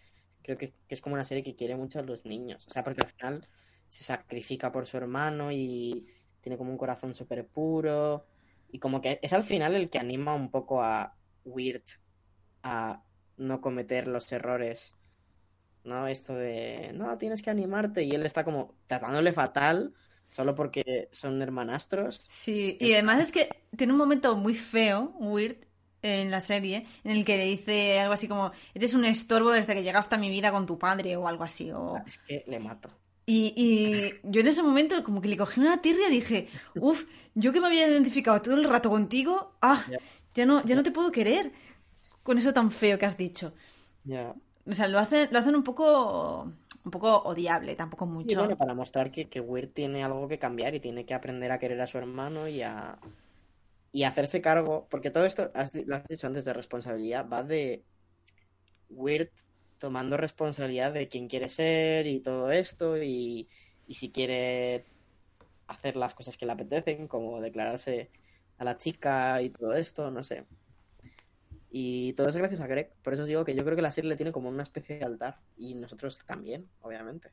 [0.44, 2.66] creo que, que es como una serie que quiere mucho a los niños.
[2.68, 3.48] O sea, porque al final
[3.90, 6.08] se sacrifica por su hermano y
[6.42, 8.26] tiene como un corazón súper puro.
[8.70, 11.84] Y como que es al final el que anima un poco a Weird
[12.64, 13.04] a
[13.38, 14.96] no cometer los errores.
[15.84, 16.08] ¿No?
[16.08, 18.04] Esto de, no, tienes que animarte.
[18.04, 19.94] Y él está como tratándole fatal
[20.32, 22.24] solo porque son hermanastros.
[22.30, 25.66] Sí, y además es que tiene un momento muy feo, weird,
[26.02, 29.74] en la serie, en el que le dice algo así como, eres un estorbo desde
[29.76, 31.72] que llegaste a mi vida con tu padre o algo así.
[31.72, 32.04] O...
[32.08, 32.90] Es que le mato.
[33.26, 37.06] Y, y yo en ese momento como que le cogí una tirria y dije, uff,
[37.36, 40.00] yo que me había identificado todo el rato contigo, ah, Ya.
[40.34, 41.52] ya no, ya no te puedo querer
[42.24, 43.54] con eso tan feo que has dicho.
[44.04, 44.34] Ya.
[44.66, 46.44] O sea, lo hacen, lo hacen un poco,
[46.86, 48.40] un poco odiable, tampoco Y mucho.
[48.40, 51.60] bueno, para mostrar que, que Weird tiene algo que cambiar y tiene que aprender a
[51.60, 52.98] querer a su hermano y a,
[53.92, 57.84] y hacerse cargo, porque todo esto, has lo has dicho antes de responsabilidad, va de
[58.90, 59.30] Weird
[59.78, 63.50] tomando responsabilidad de quién quiere ser y todo esto y,
[63.88, 64.86] y si quiere
[65.68, 68.10] hacer las cosas que le apetecen, como declararse
[68.58, 70.46] a la chica y todo esto, no sé.
[71.72, 72.94] Y todo eso gracias a Greg.
[73.02, 74.98] Por eso os digo que yo creo que la serie le tiene como una especie
[75.00, 75.40] de altar.
[75.58, 77.32] Y nosotros también, obviamente.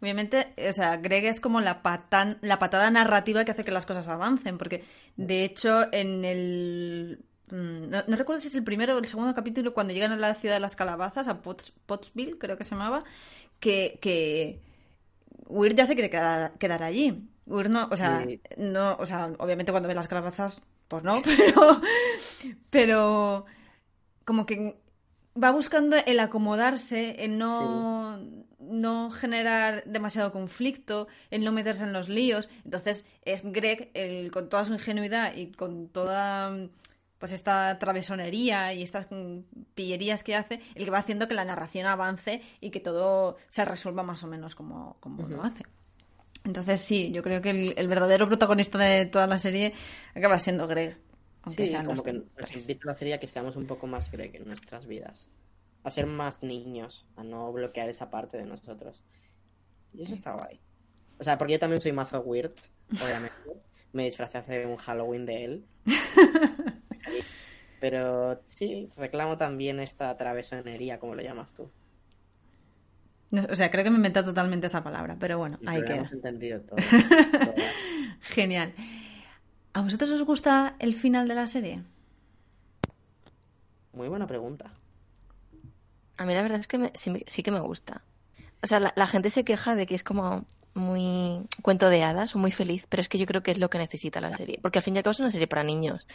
[0.00, 3.86] Obviamente, o sea, Greg es como la, patan- la patada narrativa que hace que las
[3.86, 4.84] cosas avancen, porque
[5.16, 7.24] de hecho en el...
[7.50, 10.16] mm, No, no recuerdo si es el primero o el segundo capítulo, cuando llegan a
[10.16, 13.04] la ciudad de las calabazas, a Potts- Pottsville, creo que se llamaba,
[13.60, 14.60] que, que
[15.48, 17.28] Weird ya se quiere quedar, quedar allí.
[17.46, 18.40] Weird no, o sea, Sí.
[18.56, 21.80] no, o sea, obviamente cuando ve las calabazas, pues no, pero,
[22.70, 23.44] pero
[24.24, 24.76] como que
[25.42, 28.18] va buscando el acomodarse, en no,
[28.62, 32.48] no generar demasiado conflicto, en no meterse en los líos.
[32.64, 36.56] Entonces es Greg, el, con toda su ingenuidad y con toda
[37.18, 39.06] pues esta travesonería y estas
[39.76, 43.64] pillerías que hace, el que va haciendo que la narración avance y que todo se
[43.64, 45.62] resuelva más o menos como, como lo hace.
[46.44, 49.72] Entonces sí, yo creo que el, el verdadero protagonista de toda la serie
[50.16, 50.98] acaba siendo Greg.
[51.42, 54.46] Aunque Sí, como que nos la serie a que seamos un poco más Greg en
[54.46, 55.28] nuestras vidas.
[55.84, 59.02] A ser más niños, a no bloquear esa parte de nosotros.
[59.92, 60.60] Y eso está guay.
[61.18, 62.52] O sea, porque yo también soy mazo weird,
[63.02, 63.36] obviamente.
[63.92, 65.64] Me disfracé hace un Halloween de él.
[67.80, 71.68] Pero sí, reclamo también esta travesonería, como lo llamas tú.
[73.32, 75.86] No, o sea, creo que me inventé totalmente esa palabra, pero bueno, Y ahí lo
[75.86, 75.96] queda.
[75.96, 76.76] hemos entendido todo.
[77.32, 77.54] Todo.
[78.20, 78.74] Genial.
[79.72, 81.82] ¿A vosotros os gusta el final de la serie?
[83.94, 84.72] Muy buena pregunta.
[86.18, 88.02] A mí la verdad es que me- sí, sí que me gusta.
[88.62, 90.44] O sea, la, la gente se queja de que es como
[90.74, 93.68] muy cuento de hadas o muy feliz, pero es que yo creo que es lo
[93.70, 94.58] que necesita la serie.
[94.62, 96.06] Porque al fin y al cabo es una serie para niños.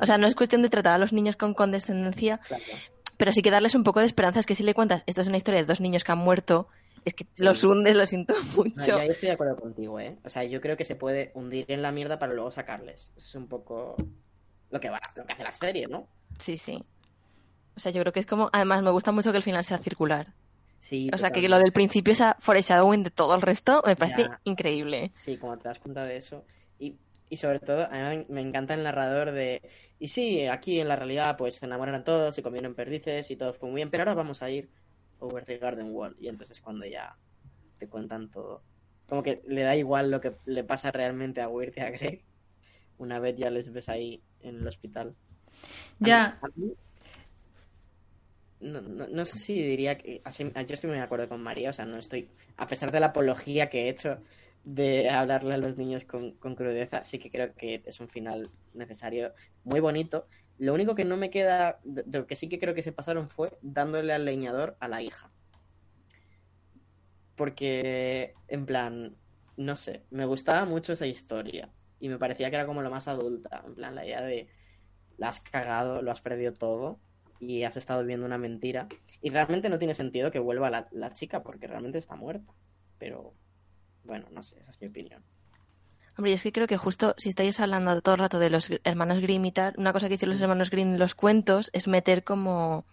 [0.00, 2.62] O sea, no es cuestión de tratar a los niños con condescendencia, Claro.
[3.18, 4.40] pero sí que darles un poco de esperanza.
[4.40, 6.68] Es que si le cuentas, esto es una historia de dos niños que han muerto,
[7.04, 8.86] es que los hundes, lo siento No, mucho.
[8.86, 10.18] yo ahí estoy de acuerdo contigo, ¿eh?
[10.24, 13.12] O sea, yo creo que se puede hundir en la mierda para luego sacarles.
[13.16, 13.94] Es un poco
[14.70, 16.08] lo que va, lo que hace la serie, ¿no?
[16.40, 16.82] Sí, sí.
[17.76, 18.48] O sea, yo creo que es como.
[18.52, 20.32] Además, me gusta mucho que el final sea circular.
[20.78, 24.22] Sí, O sea, que lo del principio, esa foreshadowing de todo el resto, me parece
[24.22, 24.40] Ya.
[24.44, 25.10] increíble.
[25.14, 26.44] Sí, como te das cuenta de eso.
[26.78, 26.96] Y
[27.28, 29.60] Y sobre todo, a mí me encanta el narrador de...
[29.98, 33.52] Y sí, aquí en la realidad pues se enamoraron todos, se comieron perdices y todo
[33.52, 34.70] fue muy bien, pero ahora vamos a ir
[35.18, 36.14] over the garden wall.
[36.20, 37.16] Y entonces cuando ya
[37.78, 38.62] te cuentan todo.
[39.08, 42.22] Como que le da igual lo que le pasa realmente a Weird y a Greg.
[42.98, 45.16] Una vez ya les ves ahí en el hospital.
[46.00, 46.38] A Ya.
[46.42, 46.74] mí- a mí-
[48.60, 50.20] no, no- no sé si diría que.
[50.24, 52.30] así- yo estoy muy de acuerdo con María, o sea, no estoy.
[52.56, 54.18] A pesar de la apología que he hecho
[54.64, 59.32] de hablarle a los niños con, crudeza, sí que creo que es un final necesario,
[59.64, 60.26] muy bonito.
[60.58, 61.80] Lo único que no me queda.
[61.84, 65.02] de Lo que sí que creo que se pasaron fue dándole al leñador a la
[65.02, 65.30] hija.
[67.36, 69.16] Porque, en plan,
[69.56, 71.70] no sé, me gustaba mucho esa historia.
[72.00, 73.62] Y me parecía que era como lo más adulta.
[73.66, 74.48] En plan, la idea de
[75.18, 77.00] la has cagado, lo has perdido todo
[77.40, 78.88] y has estado viviendo una mentira.
[79.20, 82.52] Y realmente no tiene sentido que vuelva la, la chica porque realmente está muerta.
[82.98, 83.34] Pero,
[84.04, 85.22] bueno, no sé, esa es mi opinión.
[86.18, 89.20] Hombre, es que creo que justo si estáis hablando todo el rato de los hermanos
[89.20, 92.24] Grimm y tal, una cosa que hicieron los hermanos Grimm en los cuentos es meter
[92.24, 92.86] como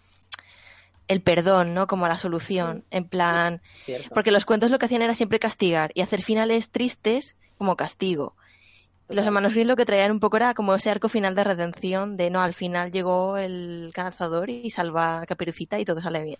[1.08, 1.88] el perdón, ¿no?
[1.88, 2.84] Como la solución.
[2.91, 4.10] En plan, ¿Cierto?
[4.14, 8.36] porque los cuentos lo que hacían era siempre castigar y hacer finales tristes como castigo.
[9.10, 12.18] Los hermanos Grimm lo que traían un poco era como ese arco final de redención
[12.18, 16.39] de no, al final llegó el cazador y salva a Caperucita y todo sale bien.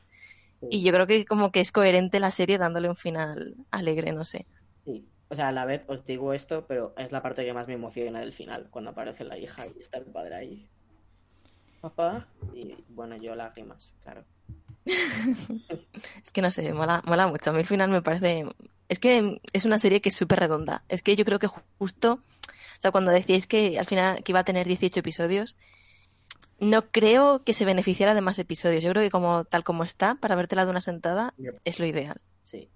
[0.62, 0.68] Sí.
[0.72, 4.26] Y yo creo que como que es coherente la serie dándole un final alegre, no
[4.26, 4.46] sé.
[4.86, 5.06] Sí.
[5.34, 7.74] O sea, a la vez os digo esto, pero es la parte que más me
[7.74, 10.70] emociona del final, cuando aparece la hija y está el padre ahí.
[11.82, 12.28] Papá.
[12.54, 14.24] Y bueno, yo lágrimas, claro.
[14.86, 17.50] Es que no sé, mola, mola mucho.
[17.50, 18.46] A mí el final me parece...
[18.94, 20.84] Es que es una serie que es súper redonda.
[20.88, 22.20] Es que yo creo que ju- justo...
[22.78, 25.56] O sea, cuando decíais que al final que iba a tener 18 episodios,
[26.60, 28.84] no creo que se beneficiara de más episodios.
[28.84, 31.34] Yo creo que como tal como está, para vértela de una sentada,
[31.66, 32.22] es lo ideal.
[32.44, 32.70] Sí.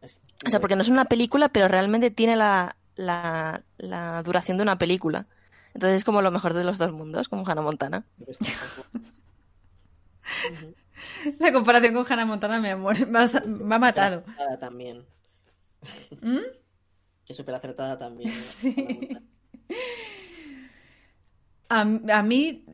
[0.00, 4.56] Es- O sea, porque no es una película, pero realmente tiene la, la, la duración
[4.56, 5.26] de una película.
[5.74, 8.04] Entonces es como lo mejor de los dos mundos, como Hannah Montana.
[11.38, 14.24] La comparación con Hannah Montana me ha, muer- me ha, me ha matado.
[14.26, 15.04] Acertada también.
[16.20, 16.38] ¿Mm?
[17.24, 18.30] Que súper acertada también.
[18.30, 19.08] Sí.
[21.68, 22.64] A, a mí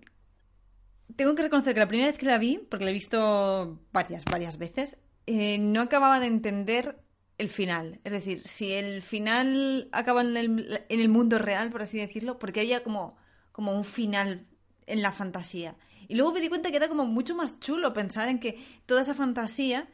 [1.16, 4.24] tengo que reconocer que la primera vez que la vi, porque la he visto varias,
[4.24, 6.98] varias veces, eh, no acababa de entender
[7.38, 8.00] el final.
[8.04, 12.38] Es decir, si el final acaba en el, en el mundo real, por así decirlo,
[12.38, 13.16] porque había como,
[13.52, 14.46] como un final
[14.86, 15.76] en la fantasía.
[16.08, 19.02] Y luego me di cuenta que era como mucho más chulo pensar en que toda
[19.02, 19.88] esa fantasía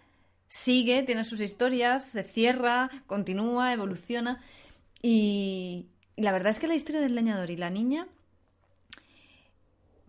[0.49, 4.43] sigue, tiene sus historias, se cierra, continúa, evoluciona.
[5.03, 5.87] Y,
[6.17, 8.09] y la verdad es que la historia del leñador y la niña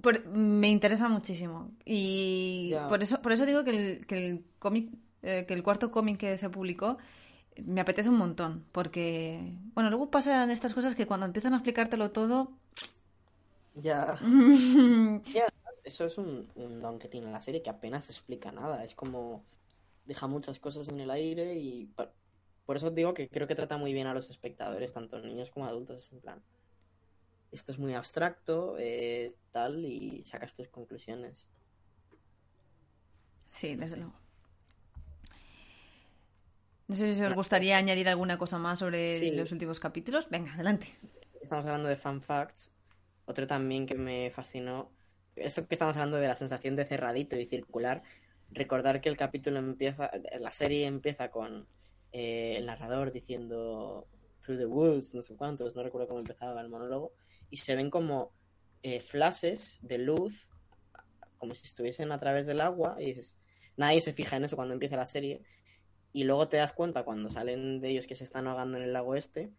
[0.02, 1.72] por- me interesa muchísimo.
[1.86, 4.90] Y por eso, por eso digo que el, que el cómic,
[5.22, 6.98] eh, que el cuarto cómic que se publicó
[7.66, 8.66] me apetece un montón.
[8.72, 9.40] Porque,
[9.76, 12.52] bueno, luego pasan estas cosas que cuando empiezan a explicártelo todo.
[13.84, 14.18] Ya.
[15.34, 15.48] Ya,
[15.84, 18.84] eso es un, un don que tiene la serie que apenas explica nada.
[18.84, 19.44] Es como
[20.06, 22.12] deja muchas cosas en el aire y por,
[22.66, 25.66] por eso digo que creo que trata muy bien a los espectadores, tanto niños como
[25.66, 26.04] adultos.
[26.06, 26.44] Es en plan,
[27.52, 31.48] esto es muy abstracto, eh, tal, y sacas tus conclusiones.
[33.50, 34.14] Sí, desde luego.
[36.88, 39.32] No sé si os gustaría añadir alguna cosa más sobre Sí.
[39.32, 40.30] los últimos capítulos.
[40.30, 40.88] Venga, adelante.
[41.42, 42.72] Estamos hablando de fan facts.
[43.26, 44.92] Otro también que me fascinó.
[45.36, 48.04] Esto que estamos hablando de la sensación de cerradito y circular.
[48.52, 51.68] Recordar que el capítulo empieza, la serie empieza con
[52.12, 54.08] eh, el narrador diciendo
[54.42, 57.14] Through the Woods, no sé cuántos, no recuerdo cómo empezaba el monólogo.
[57.50, 58.32] Y se ven como
[58.84, 60.50] eh, flashes de luz,
[61.38, 62.98] como si estuviesen a través del agua.
[63.00, 63.40] Y dices,
[63.78, 65.42] nadie se fija en eso cuando empieza la serie.
[66.12, 68.94] Y luego te das cuenta cuando salen de ellos que se están ahogando en el
[68.94, 69.52] lago este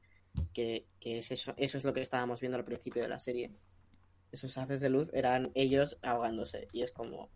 [0.52, 3.52] que, que es eso, eso es lo que estábamos viendo al principio de la serie.
[4.34, 6.66] Esos haces de luz eran ellos ahogándose.
[6.72, 7.30] Y es como,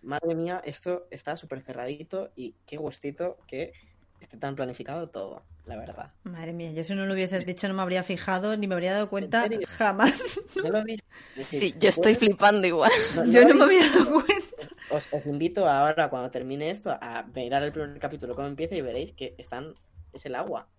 [0.00, 3.74] madre mía, esto está súper cerradito y qué gustito que
[4.18, 6.14] esté tan planificado todo, la verdad.
[6.24, 8.94] Madre mía, yo si no lo hubieses dicho no me habría fijado ni me habría
[8.94, 10.40] dado cuenta jamás.
[10.56, 11.00] ¿No lo habéis?
[11.32, 12.90] Es decir, Sí, yo estoy flipando igual.
[13.14, 14.56] ¿no- Yo no me había dado cuenta.
[14.90, 18.80] Os, os invito ahora, cuando termine esto, a mirar el primer capítulo cómo empieza y
[18.80, 19.74] veréis que están.
[20.14, 20.70] Es el agua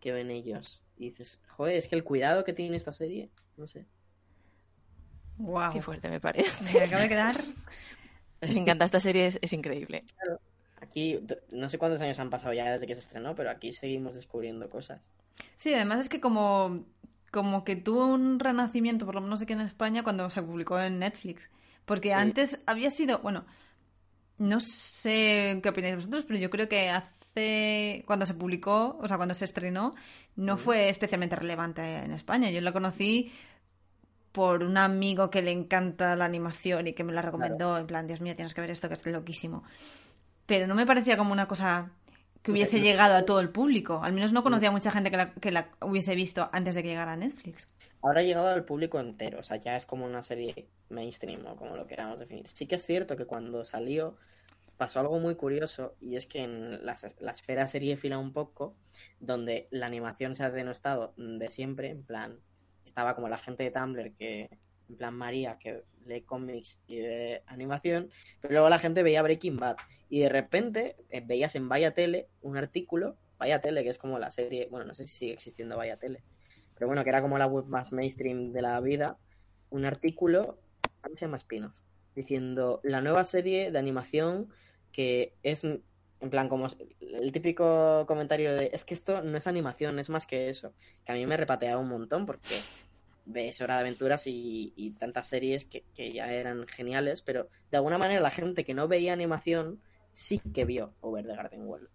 [0.00, 0.82] que ven ellos.
[0.96, 3.86] Y dices, joder, es que el cuidado que tiene esta serie, no sé.
[5.38, 5.72] Wow.
[5.72, 6.64] Qué fuerte me parece.
[6.78, 7.36] Me acaba de quedar.
[8.42, 10.04] Me encanta esta serie, es, es increíble.
[10.80, 11.18] Aquí,
[11.50, 14.68] no sé cuántos años han pasado ya desde que se estrenó, pero aquí seguimos descubriendo
[14.68, 15.00] cosas.
[15.56, 16.84] Sí, además es que como,
[17.30, 20.98] como que tuvo un renacimiento, por lo menos aquí en España, cuando se publicó en
[20.98, 21.50] Netflix.
[21.86, 22.14] Porque Sí.
[22.14, 23.46] antes había sido, bueno,
[24.38, 28.04] no sé qué opináis vosotros, pero yo creo que hace.
[28.06, 29.94] Cuando se publicó, o sea, cuando se estrenó,
[30.36, 32.50] no fue especialmente relevante en España.
[32.50, 33.32] Yo la conocí
[34.36, 38.06] por un amigo que le encanta la animación y que me la recomendó, en plan,
[38.06, 39.64] Dios mío, tienes que ver esto que es loquísimo.
[40.44, 41.90] Pero no me parecía como una cosa
[42.42, 44.02] que hubiese llegado a todo el público.
[44.02, 46.82] Al menos no conocía a mucha gente que la, que la hubiese visto antes de
[46.82, 47.66] que llegara a Netflix.
[48.02, 51.56] Ahora ha llegado al público entero, o sea, ya es como una serie mainstream o
[51.56, 52.46] como lo queramos definir.
[52.46, 54.18] Sí que es cierto que cuando salió
[54.76, 58.76] pasó algo muy curioso y es que en la, la esfera serie fila un poco,
[59.18, 62.38] donde la animación se ha denostado de siempre, en plan,
[62.86, 64.48] estaba como la gente de Tumblr que,
[64.88, 68.10] en plan María, que lee cómics y de animación,
[68.40, 69.76] pero luego la gente veía Breaking Bad.
[70.08, 74.18] Y de repente eh, veías en Vaya Tele un artículo, Vaya Tele, que es como
[74.18, 76.22] la serie, bueno, no sé si sigue existiendo Vaya Tele,
[76.74, 79.18] pero bueno, que era como la web más mainstream de la vida,
[79.70, 80.58] un artículo,
[81.14, 81.70] se llama spin
[82.14, 84.48] diciendo la nueva serie de animación
[84.90, 85.62] que es
[86.26, 86.68] en plan como
[87.00, 90.72] el típico comentario de es que esto no es animación, es más que eso,
[91.04, 92.60] que a mí me repateaba un montón porque
[93.24, 97.98] ves Hora de Aventuras y, tantas series que, que, ya eran geniales, pero de alguna
[97.98, 99.80] manera la gente que no veía animación
[100.12, 101.88] sí que vio Over the Garden Wall.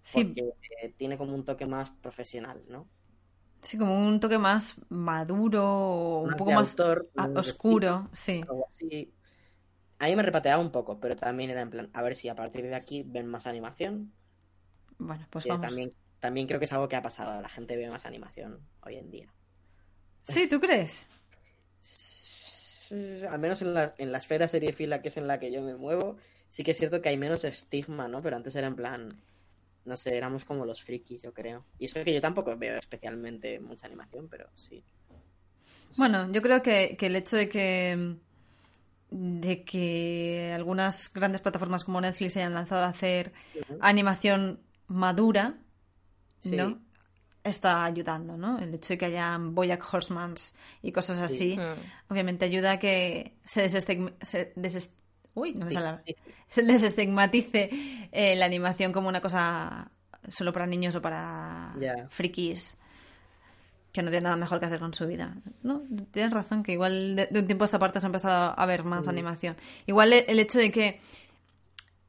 [0.00, 0.24] Sí.
[0.24, 2.86] Porque tiene como un toque más profesional, ¿no?
[3.60, 6.76] Sí, como un toque más maduro, un poco más
[7.36, 8.42] oscuro, sí.
[10.02, 12.34] A mí me repateaba un poco, pero también era en plan, a ver si a
[12.34, 14.12] partir de aquí ven más animación.
[14.98, 15.64] Bueno, pues vamos.
[15.64, 18.96] También, también creo que es algo que ha pasado, la gente ve más animación hoy
[18.96, 19.32] en día.
[20.24, 21.06] Sí, ¿tú crees?
[23.30, 25.76] Al menos en la, en la esfera fila que es en la que yo me
[25.76, 26.16] muevo,
[26.48, 28.22] sí que es cierto que hay menos estigma, ¿no?
[28.22, 29.16] Pero antes era en plan,
[29.84, 31.64] no sé, éramos como los frikis, yo creo.
[31.78, 34.82] Y eso es que yo tampoco veo especialmente mucha animación, pero sí.
[35.96, 38.16] Bueno, yo creo que, el hecho de que
[39.12, 43.32] de que algunas grandes plataformas como Netflix hayan lanzado a hacer
[43.80, 45.58] animación madura,
[46.44, 46.78] ¿no?
[47.44, 48.58] Está ayudando, ¿no?
[48.58, 52.12] El hecho de que hayan Boyack Horsemans y cosas así, mm.
[52.12, 53.80] obviamente ayuda a que se, se
[55.34, 56.16] Uy, no me sale.
[56.48, 57.70] Se desestigmatice
[58.12, 59.90] eh, la animación como una cosa
[60.28, 61.74] solo para niños o para
[62.10, 62.76] frikis
[63.92, 65.36] que no tiene nada mejor que hacer con su vida.
[65.62, 68.66] No, tienes razón, que igual de, un tiempo a esta parte se ha empezado a
[68.66, 69.10] ver más mm.
[69.10, 69.56] animación.
[69.86, 71.00] Igual el, hecho de que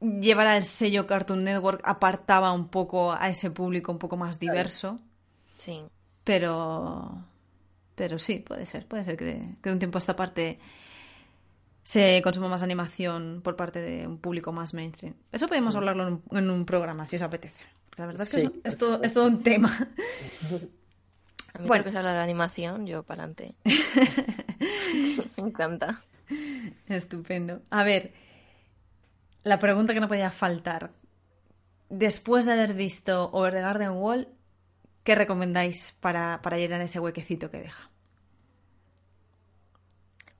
[0.00, 4.98] llevara el sello Cartoon Network apartaba un poco a ese público un poco más diverso.
[5.58, 5.82] Sí.
[6.24, 7.22] Pero.
[7.94, 8.86] Pero sí, puede ser.
[8.86, 10.58] Puede ser que de, que de un tiempo a esta parte
[11.82, 15.14] se consuma más animación por parte de un público más mainstream.
[15.32, 15.78] Eso podemos mm.
[15.78, 17.62] hablarlo en un, programa, si os apetece.
[17.96, 19.70] La verdad es que es, todo, es todo un tema.
[21.54, 21.84] A mí bueno.
[21.84, 23.54] que se habla de animación, yo para adelante.
[25.36, 25.96] Me encanta.
[26.88, 27.62] Estupendo.
[27.70, 28.12] A ver,
[29.44, 30.92] la pregunta que no podía faltar.
[31.88, 34.28] Después de haber visto Over the Garden Wall,
[35.04, 37.90] ¿qué recomendáis para, para llenar ese huequecito que deja?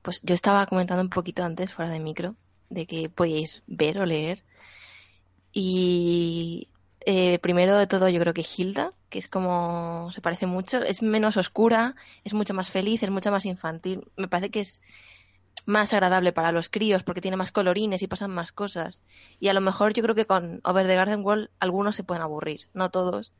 [0.03, 2.35] Pues yo estaba comentando un poquito antes, fuera de micro,
[2.71, 4.43] de que podíais ver o leer.
[5.53, 6.69] Y
[7.07, 11.03] eh, primero de todo yo creo que Hilda, que es como se parece mucho, es
[11.03, 14.11] menos oscura, es mucho más feliz, es mucho más infantil.
[14.17, 14.81] Me parece que es
[15.67, 19.03] más agradable para los críos porque tiene más colorines y pasan más cosas.
[19.39, 22.23] Y a lo mejor yo creo que con Over the Garden Wall algunos se pueden
[22.23, 23.33] aburrir, no todos.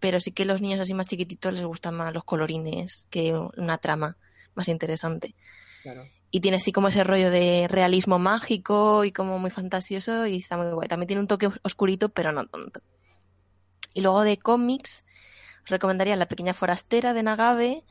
[0.00, 3.78] Pero sí que los niños así más chiquititos les gustan más los colorines que una
[3.78, 4.16] trama
[4.54, 5.34] más interesante.
[6.32, 10.56] Y tiene así como ese rollo de realismo mágico y como muy fantasioso y está
[10.56, 10.88] muy guay.
[10.88, 12.80] También tiene un toque oscurito, pero no tanto.
[13.94, 15.04] Y luego de cómics,
[15.62, 17.84] os recomendaría La pequeña forastera de Nagave,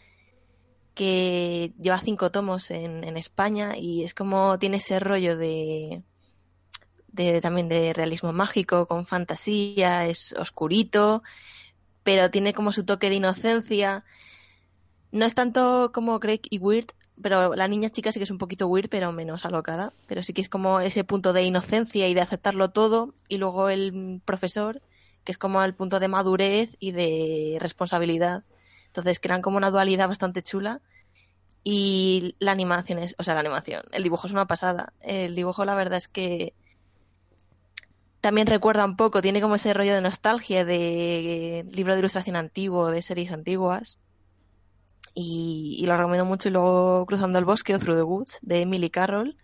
[0.95, 6.03] que lleva cinco tomos en, España y es como tiene ese rollo de,
[7.07, 11.23] de también de realismo mágico con fantasía, es oscurito,
[12.03, 14.03] pero tiene como su toque de inocencia.
[15.11, 18.37] No es tanto como Craig y Weird, pero la niña chica sí que es un
[18.37, 19.93] poquito weird, pero menos alocada.
[20.07, 23.13] Pero sí que es como ese punto de inocencia y de aceptarlo todo.
[23.27, 24.81] Y luego el profesor,
[25.23, 28.43] que es como el punto de madurez y de responsabilidad.
[28.87, 30.81] Entonces crean como una dualidad bastante chula.
[31.63, 34.93] Y la animación es, o sea, la animación, el dibujo es una pasada.
[35.01, 36.53] El dibujo, la verdad es que
[38.19, 42.89] también recuerda un poco, tiene como ese rollo de nostalgia de libro de ilustración antiguo,
[42.89, 43.97] de series antiguas
[45.13, 46.49] y, lo recomiendo mucho.
[46.49, 49.37] Y luego Cruzando el Bosque o Through the Woods de Emily Carroll,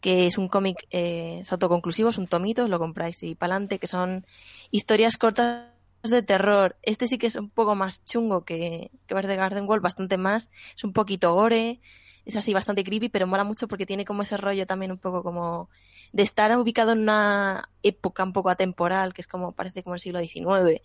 [0.00, 4.26] que es un cómic eh, autoconclusivo, es un tomito, lo compráis y pa'lante, que son
[4.70, 5.66] historias cortas
[6.02, 6.76] de terror.
[6.82, 10.50] Este sí que es un poco más chungo que, que Verde Garden Wall, bastante más.
[10.76, 11.80] Es un poquito gore,
[12.24, 15.22] es así bastante creepy, pero mola mucho porque tiene como ese rollo también un poco
[15.22, 15.68] como
[16.12, 20.00] de estar ubicado en una época un poco atemporal, que es como parece como el
[20.00, 20.80] siglo XIX,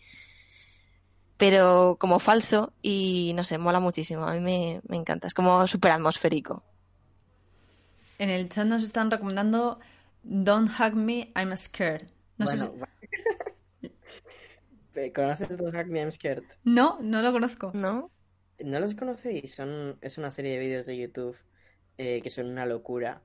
[1.37, 4.25] pero como falso y no sé, mola muchísimo.
[4.25, 6.63] A mí me, me encanta, es como súper atmosférico.
[8.19, 9.79] En el chat nos están recomendando
[10.23, 12.07] Don't Hug Me, I'm Scared.
[12.37, 12.89] No sé Bueno, si- va-
[15.13, 16.43] ¿Conoces Don't Hack Me I'm Scared?
[16.63, 17.71] No, no lo conozco.
[17.73, 18.11] ¿No?
[18.59, 19.53] ¿No los conocéis?
[19.55, 21.37] Son, es una serie de vídeos de YouTube
[21.97, 23.21] eh, que son una locura.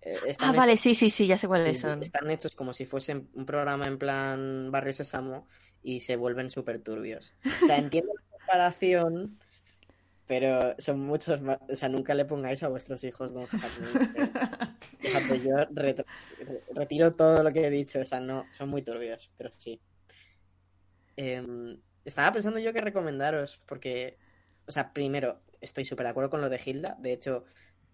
[0.00, 2.02] Eh, están Ah, vale, sí, sí, sí, ya sé cuáles son.
[2.02, 5.48] Están hechos como si fuesen un programa en plan Barrio Sésamo
[5.82, 7.34] y se vuelven súper turbios.
[7.62, 9.38] O sea, entiendo la comparación,
[10.26, 11.58] pero son muchos más.
[11.68, 13.46] O sea, nunca le pongáis a vuestros hijos Don.
[14.98, 15.56] Fíjate, yo
[16.74, 18.00] retiro todo lo que he dicho.
[18.00, 19.80] O sea, no, son muy turbios, pero sí.
[21.16, 24.18] Em, estaba pensando yo que recomendaros, porque,
[24.66, 26.96] o sea, primero, estoy súper de acuerdo con lo de Hilda.
[27.00, 27.44] De hecho,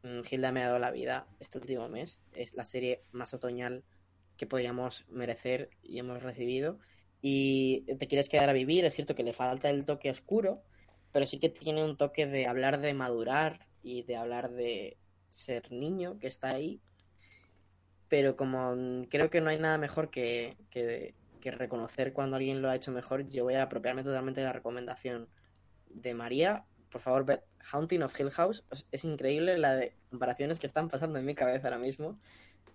[0.02, 2.20] mm, Hilda me ha dado la vida este último mes.
[2.32, 3.84] Es la serie más otoñal
[4.36, 6.78] que podíamos merecer y hemos recibido.
[7.26, 10.62] Y te quieres quedar a vivir, es cierto que le falta el toque oscuro,
[11.10, 14.98] pero sí que tiene un toque de hablar de madurar y de hablar de
[15.30, 16.82] ser niño que está ahí.
[18.10, 21.14] Pero como mm, creo que no hay nada mejor que, que,
[21.50, 25.26] reconocer cuando alguien lo ha hecho mejor, yo voy a apropiarme totalmente de la recomendación
[25.88, 26.66] de María.
[26.90, 27.40] Por favor, ved
[27.72, 28.66] Haunting of Hill House.
[28.90, 32.18] Es- increíble la comparaciones que están pasando en mi cabeza ahora mismo.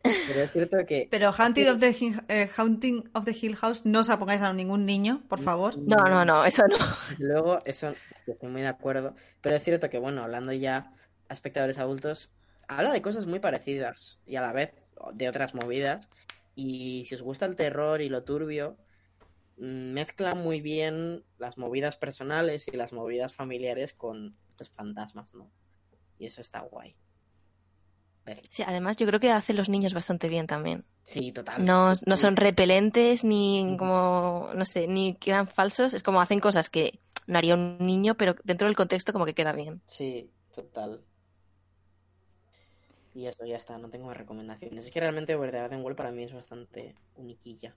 [0.01, 3.85] Pero es cierto que Pero Haunting of, the Hill, eh, Haunting of the Hill House,
[3.85, 5.77] no os apongáis a ningún niño, por favor.
[5.77, 6.77] No, no, no, eso no.
[7.19, 7.93] Luego, eso
[8.25, 9.15] estoy muy de acuerdo.
[9.41, 10.93] Pero es cierto que, bueno, hablando ya
[11.27, 12.29] a espectadores adultos,
[12.67, 14.73] habla de cosas muy parecidas y a la vez
[15.13, 16.09] de otras movidas.
[16.55, 18.77] Y si os gusta el terror y lo turbio,
[19.57, 25.51] mm, mezcla muy bien las movidas personales y las movidas familiares con los fantasmas, ¿no?
[26.17, 26.95] Y eso está guay.
[28.49, 30.85] Sí, además yo creo que hacen los niños bastante bien también.
[31.03, 31.65] Sí, total.
[31.65, 35.93] No, no son repelentes ni como, no sé, ni quedan falsos.
[35.93, 39.33] Es como hacen cosas que no haría un niño, pero dentro del contexto como que
[39.33, 39.81] queda bien.
[39.85, 41.01] Sí, total.
[43.15, 44.85] Y eso ya está, no tengo más recomendaciones.
[44.85, 47.75] Es que realmente Over the Garden Wall para mí es bastante uniquilla.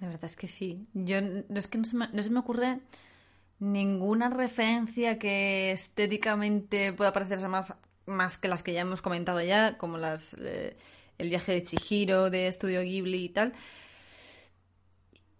[0.00, 0.86] La verdad es que sí.
[0.94, 2.78] Yo no es que no se me, no se me ocurre
[3.58, 7.74] ninguna referencia que estéticamente pueda parecerse más,
[8.08, 10.76] más que las que ya hemos comentado ya, como las eh,
[11.18, 13.52] el viaje de Chihiro de Estudio Ghibli y tal.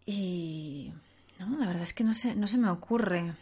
[0.06, 0.92] Y
[1.38, 3.34] no, la verdad es que no se, no se me ocurre.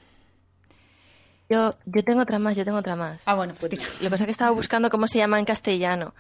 [1.48, 3.22] Yo, yo tengo otra más, yo tengo otra más.
[3.26, 3.84] Ah, bueno, pues tira.
[3.84, 6.14] Lo que pasa es que estaba buscando cómo se llama en castellano.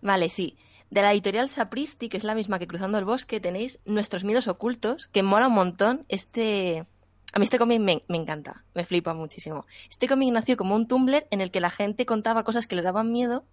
[0.00, 0.56] Vale, sí.
[0.90, 4.48] De la editorial Sapristi, que es la misma que Cruzando el Bosque, tenéis Nuestros Miedos
[4.48, 6.04] Ocultos, que mola un montón.
[6.08, 6.84] Este.
[7.32, 9.66] A mí este cómic me, me encanta, me flipa muchísimo.
[9.88, 12.82] Este cómic nació como un Tumblr en el que la gente contaba cosas que le
[12.82, 13.44] daban miedo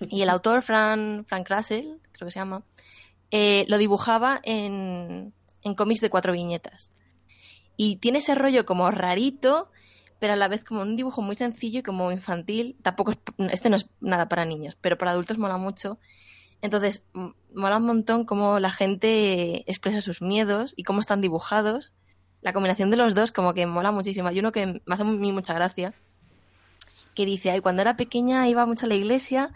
[0.00, 2.64] y el autor, Fran, Frank Russell, creo que se llama,
[3.30, 6.92] eh, lo dibujaba en, en cómics de cuatro viñetas.
[7.76, 9.70] Y tiene ese rollo como rarito,
[10.18, 12.76] pero a la vez como un dibujo muy sencillo y como infantil.
[12.82, 13.18] Tampoco es,
[13.50, 15.98] este no es nada para niños, pero para adultos mola mucho.
[16.60, 17.04] Entonces,
[17.54, 21.92] mola un montón cómo la gente expresa sus miedos y cómo están dibujados.
[22.42, 24.28] La combinación de los dos como que mola muchísimo.
[24.28, 25.94] Hay uno que me hace a mí mucha gracia,
[27.14, 29.52] que dice, ay, cuando era pequeña iba mucho a la iglesia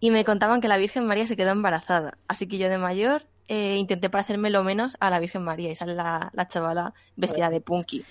[0.00, 2.18] y me contaban que la Virgen María se quedó embarazada.
[2.28, 5.76] Así que yo de mayor eh, intenté parecerme lo menos a la Virgen María y
[5.76, 8.04] sale la, la chavala vestida de punky.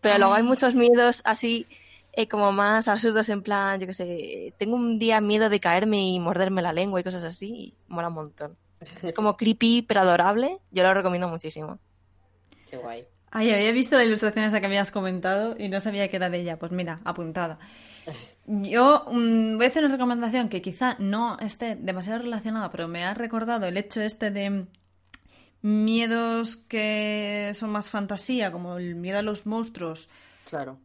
[0.00, 1.66] Pero luego hay muchos miedos así
[2.12, 6.08] eh, como más absurdos en plan, yo qué sé, tengo un día miedo de caerme
[6.08, 8.56] y morderme la lengua y cosas así y mola un montón.
[9.02, 11.78] Es como creepy pero adorable, yo lo recomiendo muchísimo.
[12.68, 13.06] Qué guay.
[13.30, 16.40] Ay, había visto la ilustración esa que habías comentado y no sabía que era de
[16.40, 16.58] ella.
[16.58, 17.58] Pues mira, apuntada.
[18.46, 23.04] Yo mm, voy a hacer una recomendación que quizá no esté demasiado relacionada, pero me
[23.04, 24.66] ha recordado el hecho este de
[25.62, 30.08] miedos que son más fantasía, como el miedo a los monstruos,
[30.48, 30.78] Claro.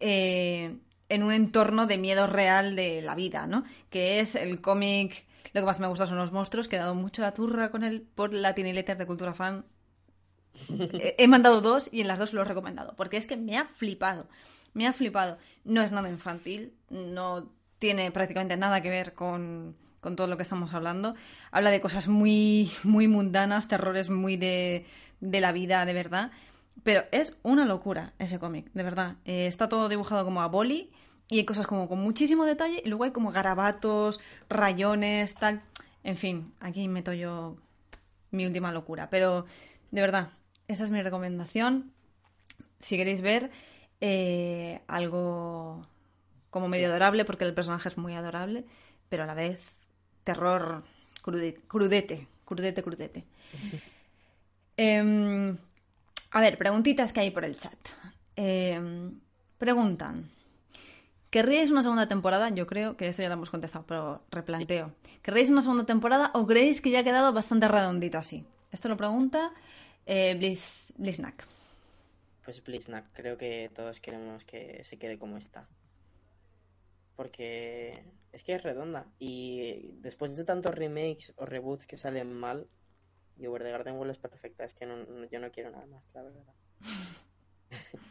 [0.00, 0.78] eh,
[1.08, 3.62] en un entorno de miedo real de la vida, ¿no?
[3.90, 5.24] Que es el cómic.
[5.52, 7.84] Lo que más me gusta son los monstruos, que he dado mucho la turra con
[7.84, 9.64] él por la Letter de Cultura Fan.
[10.68, 13.66] He mandado dos y en las dos lo he recomendado, porque es que me ha
[13.66, 14.26] flipado.
[14.74, 15.38] Me ha flipado.
[15.64, 20.42] No es nada infantil, no tiene prácticamente nada que ver con, con todo lo que
[20.42, 21.14] estamos hablando.
[21.50, 24.86] Habla de cosas muy, muy mundanas, terrores muy de,
[25.20, 26.30] de la vida, de verdad.
[26.82, 29.16] Pero es una locura ese cómic, de verdad.
[29.24, 30.90] Eh, está todo dibujado como a boli
[31.28, 35.62] y hay cosas como con muchísimo detalle y luego hay como garabatos, rayones, tal.
[36.04, 37.56] En fin, aquí meto yo
[38.30, 39.10] mi última locura.
[39.10, 39.46] Pero,
[39.90, 40.30] de verdad,
[40.68, 41.92] esa es mi recomendación.
[42.78, 43.50] si queréis ver
[44.00, 45.86] eh, algo
[46.50, 48.64] como medio adorable, porque el personaje es muy adorable,
[49.08, 49.62] pero a la vez
[50.24, 50.84] terror
[51.22, 53.24] crude- crudete, crudete, crudete.
[54.78, 55.56] Em,
[56.32, 57.78] a ver, preguntitas que hay por el chat.
[58.36, 59.18] Em,
[59.56, 60.28] preguntan.
[61.30, 62.50] ¿Querríais una segunda temporada?
[62.50, 64.92] Yo creo que eso ya lo hemos contestado, pero replanteo.
[65.22, 68.44] ¿Querríais una segunda temporada o creéis que ya ha quedado bastante redondito así?
[68.70, 69.52] Esto lo pregunta
[70.06, 70.34] eh.
[72.44, 75.68] Pues Blizznak, creo que todos queremos que se quede como está.
[77.16, 79.06] Porque es que es redonda.
[79.18, 82.68] Y después de tantos remakes o reboots que salen mal,
[83.38, 84.64] y Over the Garden Wall es perfecta.
[84.64, 86.44] Es que no- no- yo no quiero nada más, la verdad.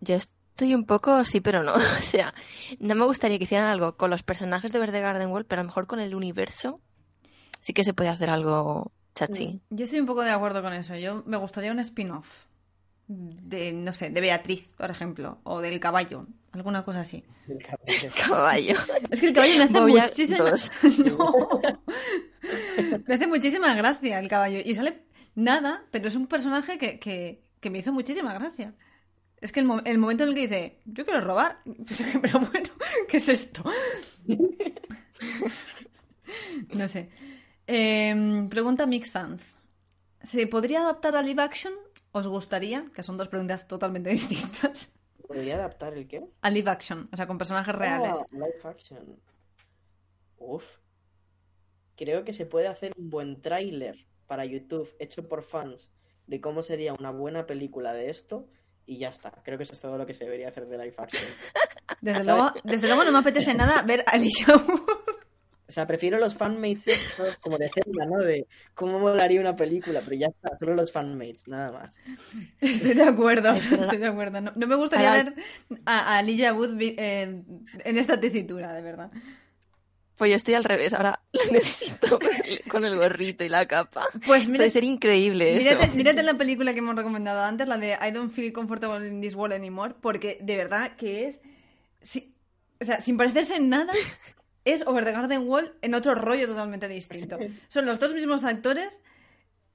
[0.00, 1.74] Yo estoy un poco sí, pero no.
[1.98, 2.34] O sea,
[2.78, 5.64] no me gustaría que hicieran algo con los personajes de Verde Garden World, pero a
[5.64, 6.80] lo mejor con el universo
[7.60, 9.60] sí que se puede hacer algo chachi.
[9.70, 10.96] Yo estoy un poco de acuerdo con eso.
[10.96, 12.44] Yo me gustaría un spin-off
[13.06, 17.22] de, no sé, de Beatriz, por ejemplo, o del caballo, alguna cosa así.
[17.48, 18.10] El caballo.
[18.28, 18.76] Caballo.
[19.10, 20.52] Es que el caballo me hace muchísima...
[21.06, 21.60] No.
[23.06, 24.58] Me hace muchísima gracia el caballo.
[24.64, 25.02] Y sale
[25.34, 28.74] nada, pero es un personaje que, que, que me hizo muchísima gracia.
[29.40, 31.58] Es que el, mo- el momento en el que dice, yo quiero robar,
[32.22, 32.70] pero bueno,
[33.08, 33.62] ¿qué es esto?
[36.74, 37.10] No sé.
[37.66, 39.42] Eh, pregunta Mix Sanz.
[40.22, 41.74] ¿Se podría adaptar a live action?
[42.12, 42.86] ¿Os gustaría?
[42.94, 44.94] Que son dos preguntas totalmente distintas.
[45.26, 46.24] ¿Podría adaptar el qué?
[46.42, 48.20] A live action, o sea, con personajes reales.
[48.20, 49.20] Ah, live action.
[50.38, 50.64] Uf.
[51.96, 55.90] Creo que se puede hacer un buen tráiler para YouTube hecho por fans
[56.26, 58.48] de cómo sería una buena película de esto
[58.86, 59.30] y ya está.
[59.44, 61.22] Creo que eso es todo lo que se debería hacer de live action.
[62.00, 65.03] Desde luego, desde luego no me apetece nada ver a Wood.
[65.74, 67.00] O sea, prefiero los fanmates
[67.40, 68.18] como de Zelda, ¿no?
[68.18, 71.98] De cómo molaría una película, pero ya está, solo los fanmates, nada más.
[72.60, 74.40] Estoy de acuerdo, estoy de acuerdo.
[74.40, 75.34] No, no me gustaría ver
[75.84, 77.42] a, a Elijah Wood eh,
[77.84, 79.10] en esta tesitura, de verdad.
[80.16, 82.20] Pues yo estoy al revés, ahora lo necesito
[82.68, 84.06] con el gorrito y la capa.
[84.24, 85.74] Pues mira, Puede ser increíble eso.
[85.74, 89.20] mírate, mírate la película que hemos recomendado antes, la de I don't feel comfortable in
[89.20, 91.40] this world anymore, porque de verdad que es...
[92.80, 93.92] o sea, sin parecerse en nada,
[94.64, 97.38] es Over the Garden Wall en otro rollo totalmente distinto.
[97.68, 99.02] Son los dos mismos actores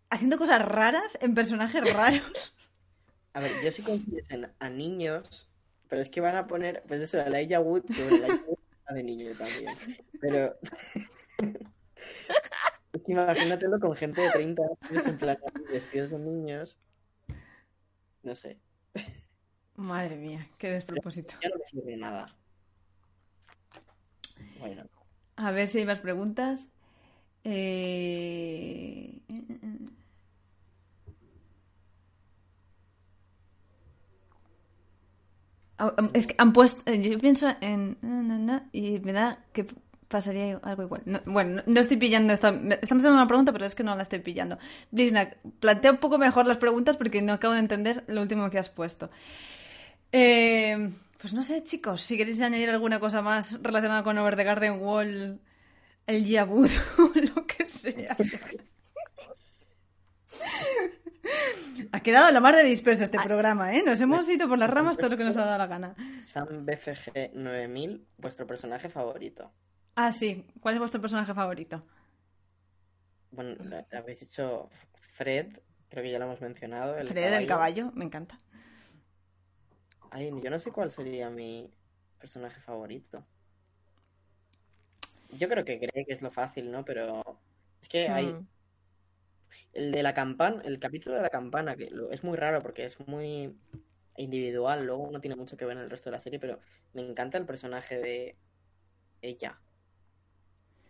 [0.10, 2.56] haciendo cosas raras en personajes raros.
[3.34, 5.48] A ver, yo sí confiesen a niños,
[5.88, 8.58] pero es que van a poner, pues eso, a Elijah Wood, que bueno, Elijah Wood
[8.80, 9.76] está de niño también.
[10.20, 10.60] Pero.
[12.92, 15.38] Es que imagínatelo con gente de 30 años en plan
[15.72, 16.80] vestidos de niños.
[18.24, 18.60] No sé,
[19.76, 21.36] Madre mía, qué despropósito.
[21.42, 22.36] ya no me sirve nada.
[25.38, 26.68] A ver si hay más preguntas.
[27.43, 29.22] Eh...
[35.78, 36.82] Ah, um, Es que han puesto.
[36.91, 37.97] eh, Yo pienso en.
[38.74, 39.66] y me da que
[40.10, 41.01] pasaría algo igual.
[41.05, 42.49] No- bueno, no, estoy pillando esta.
[42.49, 44.57] Están haciendo una pregunta, pero es que no la estoy pillando.
[44.91, 48.60] Bliznak, plantea un poco mejor las preguntas porque no acabo de entender lo último que
[48.60, 49.10] has puesto.
[50.12, 54.43] Eh, pues no sé, chicos, si queréis añadir alguna cosa más relacionada con Over the
[54.45, 55.41] Garden Wall,
[56.07, 58.15] el Yabud o lo que sea.
[61.91, 63.84] Ha quedado la mar de disperso este programa, ¿eh?
[63.86, 65.95] Nos hemos ido por las ramas todo lo que nos ha dado la gana.
[66.24, 69.51] Sam BFG 9000, vuestro personaje favorito.
[69.95, 70.47] Ah, sí.
[70.61, 71.82] ¿Cuál es vuestro personaje favorito?
[73.32, 73.55] Bueno,
[73.91, 74.70] habéis dicho
[75.13, 75.59] Fred,
[75.89, 76.97] creo que ya lo hemos mencionado.
[76.97, 78.39] El Fred, el caballo, me encanta.
[80.12, 81.70] Ay, yo no sé cuál sería mi
[82.20, 83.26] personaje favorito.
[85.38, 86.84] Yo creo que Greg es lo fácil, ¿no?
[86.84, 87.22] Pero
[87.82, 88.47] es que hay Mm.
[89.74, 92.99] el de la campana, el capítulo de la campana, que es muy raro porque es
[93.07, 93.55] muy
[94.18, 96.60] individual, luego no tiene mucho que ver en el resto de la serie, pero
[96.93, 98.36] me encanta el personaje de
[99.22, 99.60] ella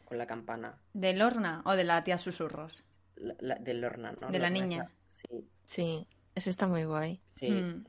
[0.06, 2.84] con la campana, ¿De Lorna o de la tía Susurros?
[3.16, 4.32] la- la- de Lorna, ¿no?
[4.32, 4.92] De la Lorna niña.
[5.12, 7.22] Sí, Sí, ese está muy guay.
[7.28, 7.52] sí.
[7.52, 7.86] Mm.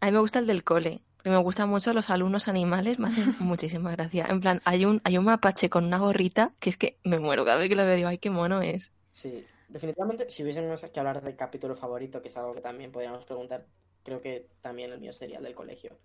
[0.00, 3.08] A mí me gusta el del cole, porque me gustan mucho los alumnos animales, me
[3.08, 4.26] hacen muchísima gracia.
[4.28, 7.44] En plan, hay un, hay un mapache con una gorrita que es que me muero
[7.44, 8.92] cada vez que lo veo, digo, ay, qué mono es.
[9.12, 13.24] Sí, definitivamente, si hubiésemos que hablar del capítulo favorito, que es algo que también podríamos
[13.24, 13.66] preguntar,
[14.04, 15.98] creo que también el mío sería el del colegio.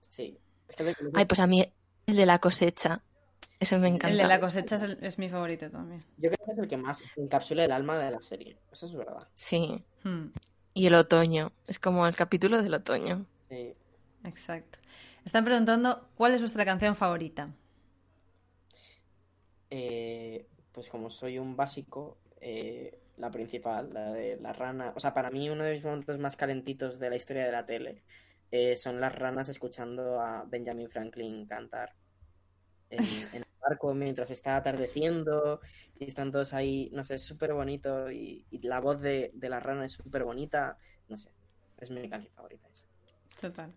[0.00, 0.38] Sí,
[0.68, 1.72] es que el del colegio- Ay, pues a mí
[2.06, 3.02] el de la cosecha,
[3.60, 4.08] ese me encanta.
[4.10, 6.04] El de la cosecha es, el- es mi favorito también.
[6.16, 8.58] yo creo que es el que más encapsula el alma de la serie.
[8.72, 9.28] Eso es verdad.
[9.34, 10.28] Sí, Mm,
[10.74, 13.26] y el otoño, es como el capítulo del otoño.
[13.48, 13.74] Sí.
[14.24, 14.78] exacto.
[15.24, 17.50] Están preguntando cuál es vuestra canción favorita.
[19.70, 24.92] Eh, pues como soy un básico, eh, la principal, la de la rana.
[24.96, 27.66] O sea, para mí uno de mis momentos más calentitos de la historia de la
[27.66, 28.02] tele
[28.50, 31.94] eh, son las ranas escuchando a Benjamin Franklin cantar
[32.90, 35.60] en, en el barco mientras está atardeciendo
[35.98, 39.48] y están todos ahí, no sé, es súper bonito y, y la voz de, de
[39.48, 40.78] la rana es súper bonita,
[41.08, 41.30] no sé,
[41.78, 42.84] es mi canción favorita esa.
[43.40, 43.72] Total.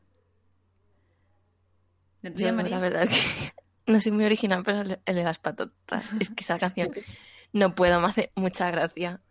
[2.22, 3.52] La verdad que
[3.92, 6.14] no soy muy original, pero el el de las patatas.
[6.20, 6.90] Es que esa canción
[7.52, 9.22] no puedo, me hace mucha gracia.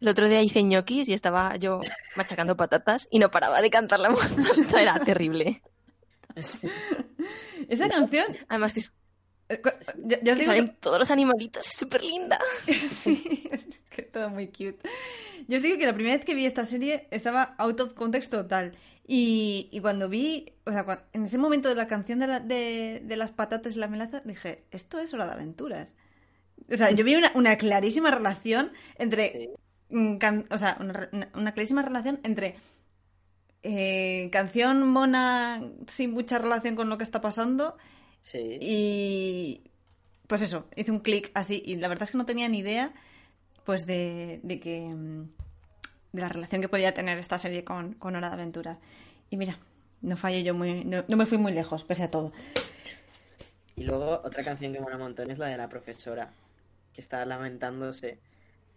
[0.00, 1.80] El otro día hice ñoquis y estaba yo
[2.16, 4.28] machacando patatas y no paraba de cantar la voz
[4.78, 5.62] era terrible.
[7.68, 8.26] Esa canción.
[8.48, 8.92] Además que, es-
[9.48, 9.60] eh,
[10.04, 12.38] Ya, ya os que digo que- salen todos los animalitos, es súper linda.
[12.66, 14.78] Sí, es que es todo muy cute.
[15.48, 18.30] Yo os digo que la primera vez que vi esta serie estaba out of context
[18.30, 18.76] total.
[19.08, 23.00] Y, y cuando vi, o sea, en ese momento de la canción de, la- de,
[23.04, 25.94] de las patatas y la melaza, dije, esto es hora de aventuras.
[26.72, 29.50] O sea, yo vi una, una clarísima relación entre.
[29.90, 30.18] Sí.
[30.18, 30.76] can- o sea,
[31.34, 32.56] una clarísima relación entre
[33.68, 37.76] eh, canción mona sin mucha relación con lo que está pasando
[38.20, 38.58] Sí.
[38.60, 39.62] y
[40.26, 42.92] pues eso, hice un clic así y la verdad es que no tenía ni idea
[43.64, 45.28] pues de, de que mm,
[46.12, 48.78] de la relación que podía tener esta serie con, con Hora de Aventura.
[49.30, 49.58] Y mira,
[50.02, 52.32] no fallé yo muy, no, no me fui muy lejos, pese a todo.
[53.76, 56.32] Y luego otra canción que mola un montón es la de la profesora,
[56.94, 58.18] que está lamentándose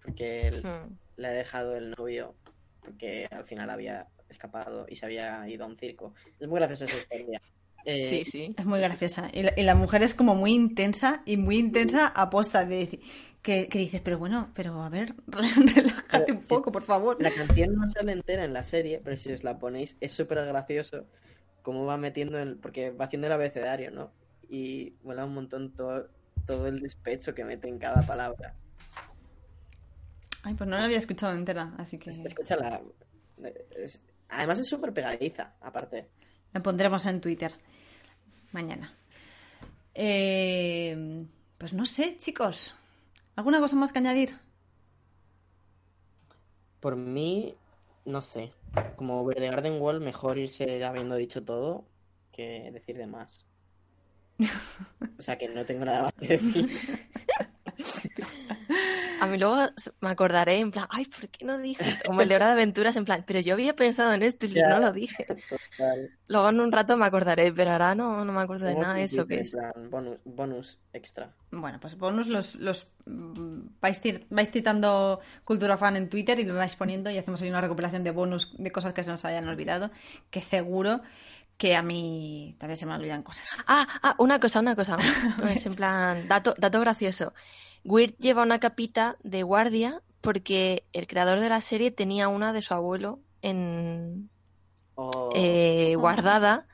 [0.03, 0.97] porque él Hmm.
[1.17, 2.33] le ha dejado el novio,
[2.81, 6.13] porque al final había escapado y se había ido a un circo.
[6.39, 7.41] Es muy graciosa esa historia.
[7.85, 8.53] Eh, Sí, sí.
[8.57, 9.29] Es muy graciosa.
[9.31, 12.99] Y la, y la mujer es como muy intensa y muy intensa aposta de decir,
[13.41, 17.15] que, que dices, pero bueno, pero a ver, relájate Pero un si- poco, por favor.
[17.21, 20.45] La canción no sale entera en la serie, pero si os la ponéis es súper
[20.45, 21.05] gracioso
[21.61, 22.57] cómo va metiendo el...
[22.57, 24.11] porque va haciendo el abecedario, ¿no?
[24.49, 26.09] Y mola un montón todo,
[26.45, 28.55] todo el despecho que mete en cada palabra.
[30.43, 32.81] Ay, pues no la había escuchado entera, así que Es- Escúchala.
[33.71, 36.09] Es- Además es súper pegadiza, aparte.
[36.53, 37.53] la pondremos en Twitter
[38.51, 38.93] mañana.
[39.93, 41.25] Eh,
[41.57, 42.75] pues no sé, chicos.
[43.35, 44.37] ¿Alguna cosa más que añadir?
[46.79, 47.55] Por mí,
[48.05, 48.51] no sé.
[48.95, 51.85] Como the Garden Wall, mejor irse habiendo dicho todo
[52.31, 53.45] que decir de más.
[55.17, 56.69] O sea que no tengo nada más que decir.
[59.29, 59.57] Mí luego
[60.01, 62.05] me acordaré en plan, ay, ¿por qué no dije esto?
[62.05, 64.53] Como el de Hora de Aventuras, en plan, pero yo había pensado en esto y
[64.53, 65.25] no lo dije.
[65.49, 66.09] Total.
[66.27, 69.03] Luego en un rato me acordaré, pero ahora no, no me acuerdo de nada de
[69.03, 69.51] eso que en es.
[69.51, 71.33] plan, bonus, bonus extra.
[71.51, 76.43] Bueno, pues bonus los, los mm, vais, tir- vais citando Cultura Fan en Twitter y
[76.43, 79.25] lo vais poniendo y hacemos ahí una recopilación de bonus de cosas que se nos
[79.25, 79.89] hayan olvidado,
[80.29, 81.01] que seguro
[81.59, 83.47] que a mí también se me olvidan cosas.
[83.67, 84.97] Ah, ah, una cosa, una cosa.
[85.51, 87.33] Es en plan, dato, dato gracioso.
[87.83, 92.61] Weird lleva una capita de guardia porque el creador de la serie tenía una de
[92.61, 94.29] su abuelo en
[94.95, 96.65] O- eh, guardada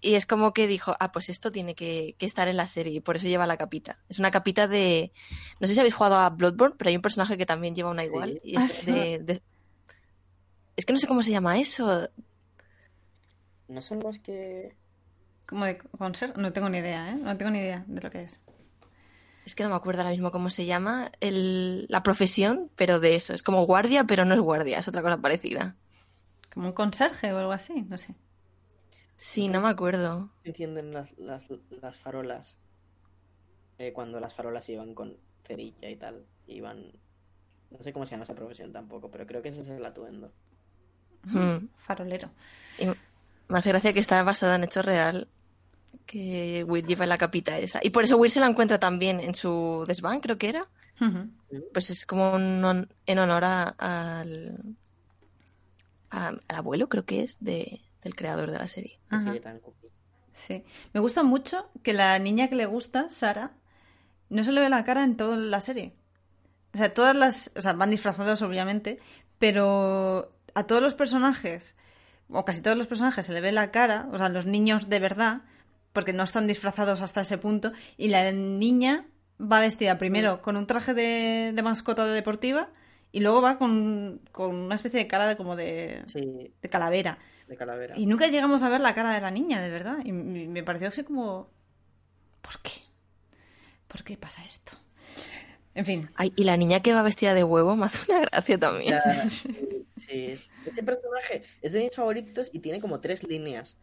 [0.00, 2.94] y es como que dijo, ah, pues esto tiene que, que estar en la serie
[2.94, 3.98] y por eso lleva la capita.
[4.08, 5.12] Es una capita de...
[5.60, 8.02] No sé si habéis jugado a Bloodborne, pero hay un personaje que también lleva una
[8.02, 8.08] Sí.
[8.08, 8.40] igual.
[8.42, 8.86] Y Ah, es sí.
[8.90, 9.42] de, de-
[10.76, 12.08] Es que no sé cómo se llama eso.
[13.70, 14.74] ¿No son los que...?
[15.46, 16.36] ¿Cómo de conser?
[16.36, 17.16] No tengo ni idea, ¿eh?
[17.16, 18.40] No tengo ni idea de lo que es.
[19.46, 23.14] Es que no me acuerdo ahora mismo cómo se llama el, la profesión, pero de
[23.14, 23.32] eso.
[23.32, 25.76] Es como guardia, pero no es guardia, es otra cosa parecida.
[26.52, 28.14] Como un conserje o algo así, no sé.
[29.14, 30.30] Sí, no me acuerdo.
[30.44, 32.58] encienden las, las, las farolas
[33.78, 35.16] eh, cuando las farolas iban con
[35.46, 36.26] cerilla y tal.
[36.46, 36.92] Iban...
[37.70, 40.32] No sé cómo se llama esa profesión tampoco, pero creo que ese es el atuendo.
[41.24, 41.68] Hmm.
[41.76, 42.30] Farolero.
[42.78, 42.86] Y
[43.50, 45.28] me hace gracia que está basada en hecho real.
[46.06, 47.78] Que Will lleva la capita esa.
[47.82, 50.66] Y por eso Will se la encuentra también en su desván, creo que era.
[51.72, 54.76] Pues es como un en honor a- al,
[56.10, 58.98] a- al abuelo, creo que es, de, del creador de la serie.
[59.08, 59.30] Ajá.
[60.32, 60.64] Sí.
[60.92, 63.52] Me gusta mucho que la niña que le gusta, Sara,
[64.28, 65.94] no se le ve la cara en toda la serie.
[66.74, 67.50] O sea, todas las.
[67.56, 68.98] O sea, van disfrazados, obviamente,
[69.38, 71.76] pero a todos los personajes,
[72.32, 74.98] o casi todos los personajes, se le ve la cara, o sea, los niños de
[74.98, 75.42] verdad,
[75.92, 79.06] porque no están disfrazados hasta ese punto, y la niña
[79.40, 82.68] va vestida primero con un traje de, de mascota deportiva
[83.12, 87.18] y luego va con, con una especie de cara de como de, Sí, de calavera.
[87.48, 87.94] de calavera.
[87.98, 89.96] Y nunca llegamos a ver la cara de la niña, de verdad.
[90.04, 91.48] Y me pareció así como...
[92.42, 92.70] ¿Por qué?
[93.88, 94.72] ¿Por qué pasa esto?
[95.74, 96.10] En fin.
[96.14, 98.90] Ay, y la niña que va vestida de huevo me hace una gracia también.
[98.92, 99.48] Ya, sí,
[99.90, 100.26] sí.
[100.64, 103.76] Este personaje es de mis favoritos y tiene como tres líneas,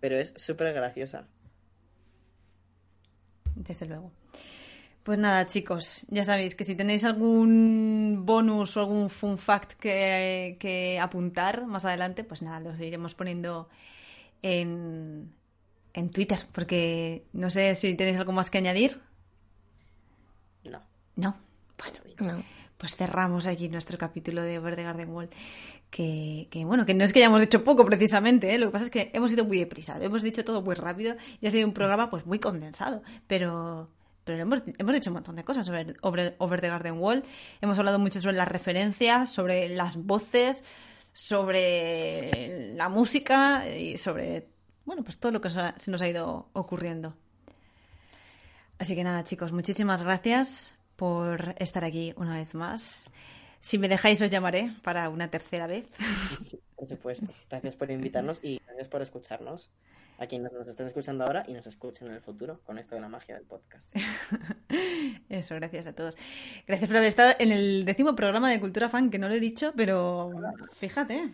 [0.00, 1.28] pero es súper graciosa.
[3.54, 4.12] Desde luego.
[5.02, 10.56] Pues nada, chicos, ya sabéis que si tenéis algún bonus o algún fun fact que,
[10.60, 13.68] que apuntar más adelante, pues nada, los iremos poniendo
[14.42, 15.34] en,
[15.92, 19.00] en Twitter, porque no sé si tenéis algo más que añadir.
[20.64, 20.80] No.
[21.16, 21.36] No.
[21.78, 22.44] Bueno, No.
[22.82, 25.30] Pues cerramos aquí nuestro capítulo de Over the Garden Wall.
[25.88, 28.58] Que, bueno, que no es que hayamos hecho poco precisamente, ¿eh?
[28.58, 31.46] lo que pasa es que hemos ido muy deprisa, hemos dicho todo muy rápido y
[31.46, 33.88] ha sido un programa pues muy condensado, pero,
[34.24, 37.22] pero hemos, dicho un montón de cosas sobre Over, Over the Garden Wall,
[37.60, 40.64] hemos hablado mucho sobre las referencias, sobre las voces,
[41.12, 44.48] sobre la música y sobre,
[44.84, 47.14] bueno, pues todo lo que se nos ha ido ocurriendo.
[48.80, 53.06] Así que nada, chicos, muchísimas gracias por estar aquí una vez más.
[53.60, 55.88] Si me dejáis, os llamaré para una tercera vez.
[56.76, 57.26] Por supuesto.
[57.48, 59.70] Gracias por invitarnos y gracias por escucharnos.
[60.18, 63.00] A quienes nos estén escuchando ahora y nos escuchen en el futuro con esto de
[63.00, 63.94] la magia del podcast.
[65.28, 66.16] Eso, gracias a todos.
[66.66, 69.40] Gracias por haber estado en el décimo programa de Cultura Fan, que no lo he
[69.40, 70.30] dicho, pero
[70.76, 71.32] fíjate,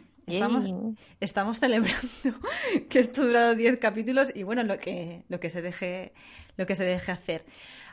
[1.21, 1.99] estamos, celebrando
[2.89, 6.13] que esto ha durado 10 capítulos y bueno, lo que, lo que se deje,
[6.57, 7.45] lo que se deje hacer.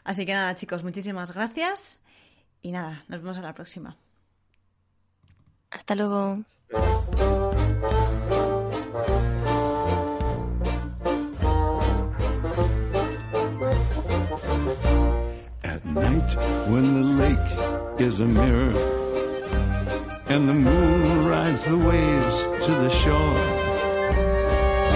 [0.03, 2.01] Así que nada, chicos, muchísimas gracias
[2.61, 3.97] y nada, nos vemos a la próxima.
[5.71, 6.43] Hasta luego.
[15.63, 16.35] At night,
[16.69, 18.94] when the lake is a mirror
[20.35, 23.37] and the moon rides the waves to the shore,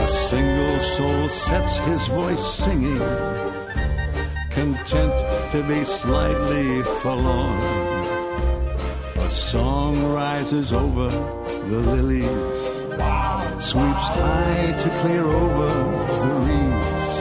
[0.03, 2.99] a single soul sets his voice singing,
[4.49, 5.18] content
[5.49, 7.57] to be slightly forlorn.
[9.16, 11.10] A song rises over
[11.70, 12.60] the lilies,
[13.64, 15.70] sweeps high to clear over
[16.24, 17.11] the reeds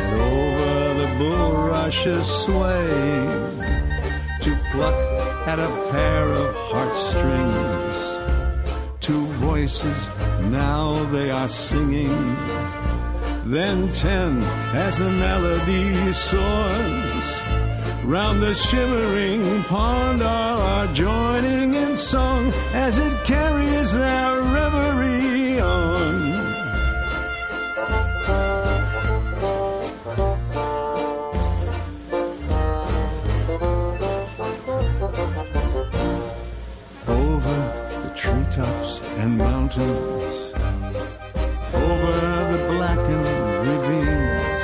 [0.00, 2.88] and over the bulrushes sway
[4.40, 7.96] to pluck at a pair of heartstrings.
[9.00, 10.08] Two voices,
[10.50, 12.36] now they are singing.
[13.44, 14.40] Then ten
[14.74, 17.42] as the melody soars.
[18.04, 26.31] Round the shimmering pond all are joining in song as it carries their reverie on.
[39.76, 40.52] Mountains,
[41.74, 42.12] over
[42.52, 43.26] the blackened
[43.66, 44.62] ravines.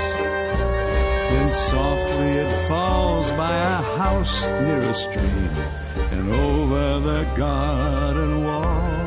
[1.30, 5.50] Then softly it falls by a house near a stream
[6.12, 8.98] and over the garden wall.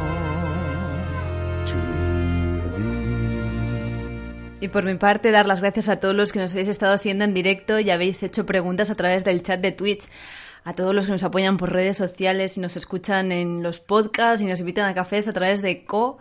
[4.60, 7.26] Y por mi parte, dar las gracias a todos los que nos habéis estado siguiendo
[7.26, 10.07] en directo y habéis hecho preguntas a través del chat de Twitch.
[10.63, 14.41] A todos los que nos apoyan por redes sociales y nos escuchan en los podcasts
[14.41, 16.15] y nos invitan a cafés a través de co-fi.com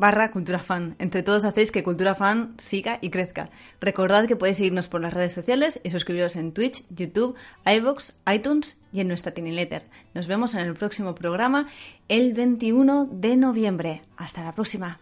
[0.00, 0.96] barra Cultura Fan.
[0.98, 3.50] Entre todos hacéis que Cultura Fan siga y crezca.
[3.80, 8.78] Recordad que podéis seguirnos por las redes sociales y suscribiros en Twitch, YouTube, iVoox, iTunes
[8.92, 9.82] y en nuestra Tiny Letter.
[10.14, 11.68] Nos vemos en el próximo programa
[12.08, 14.02] el 21 de noviembre.
[14.16, 14.98] Hasta la próxima.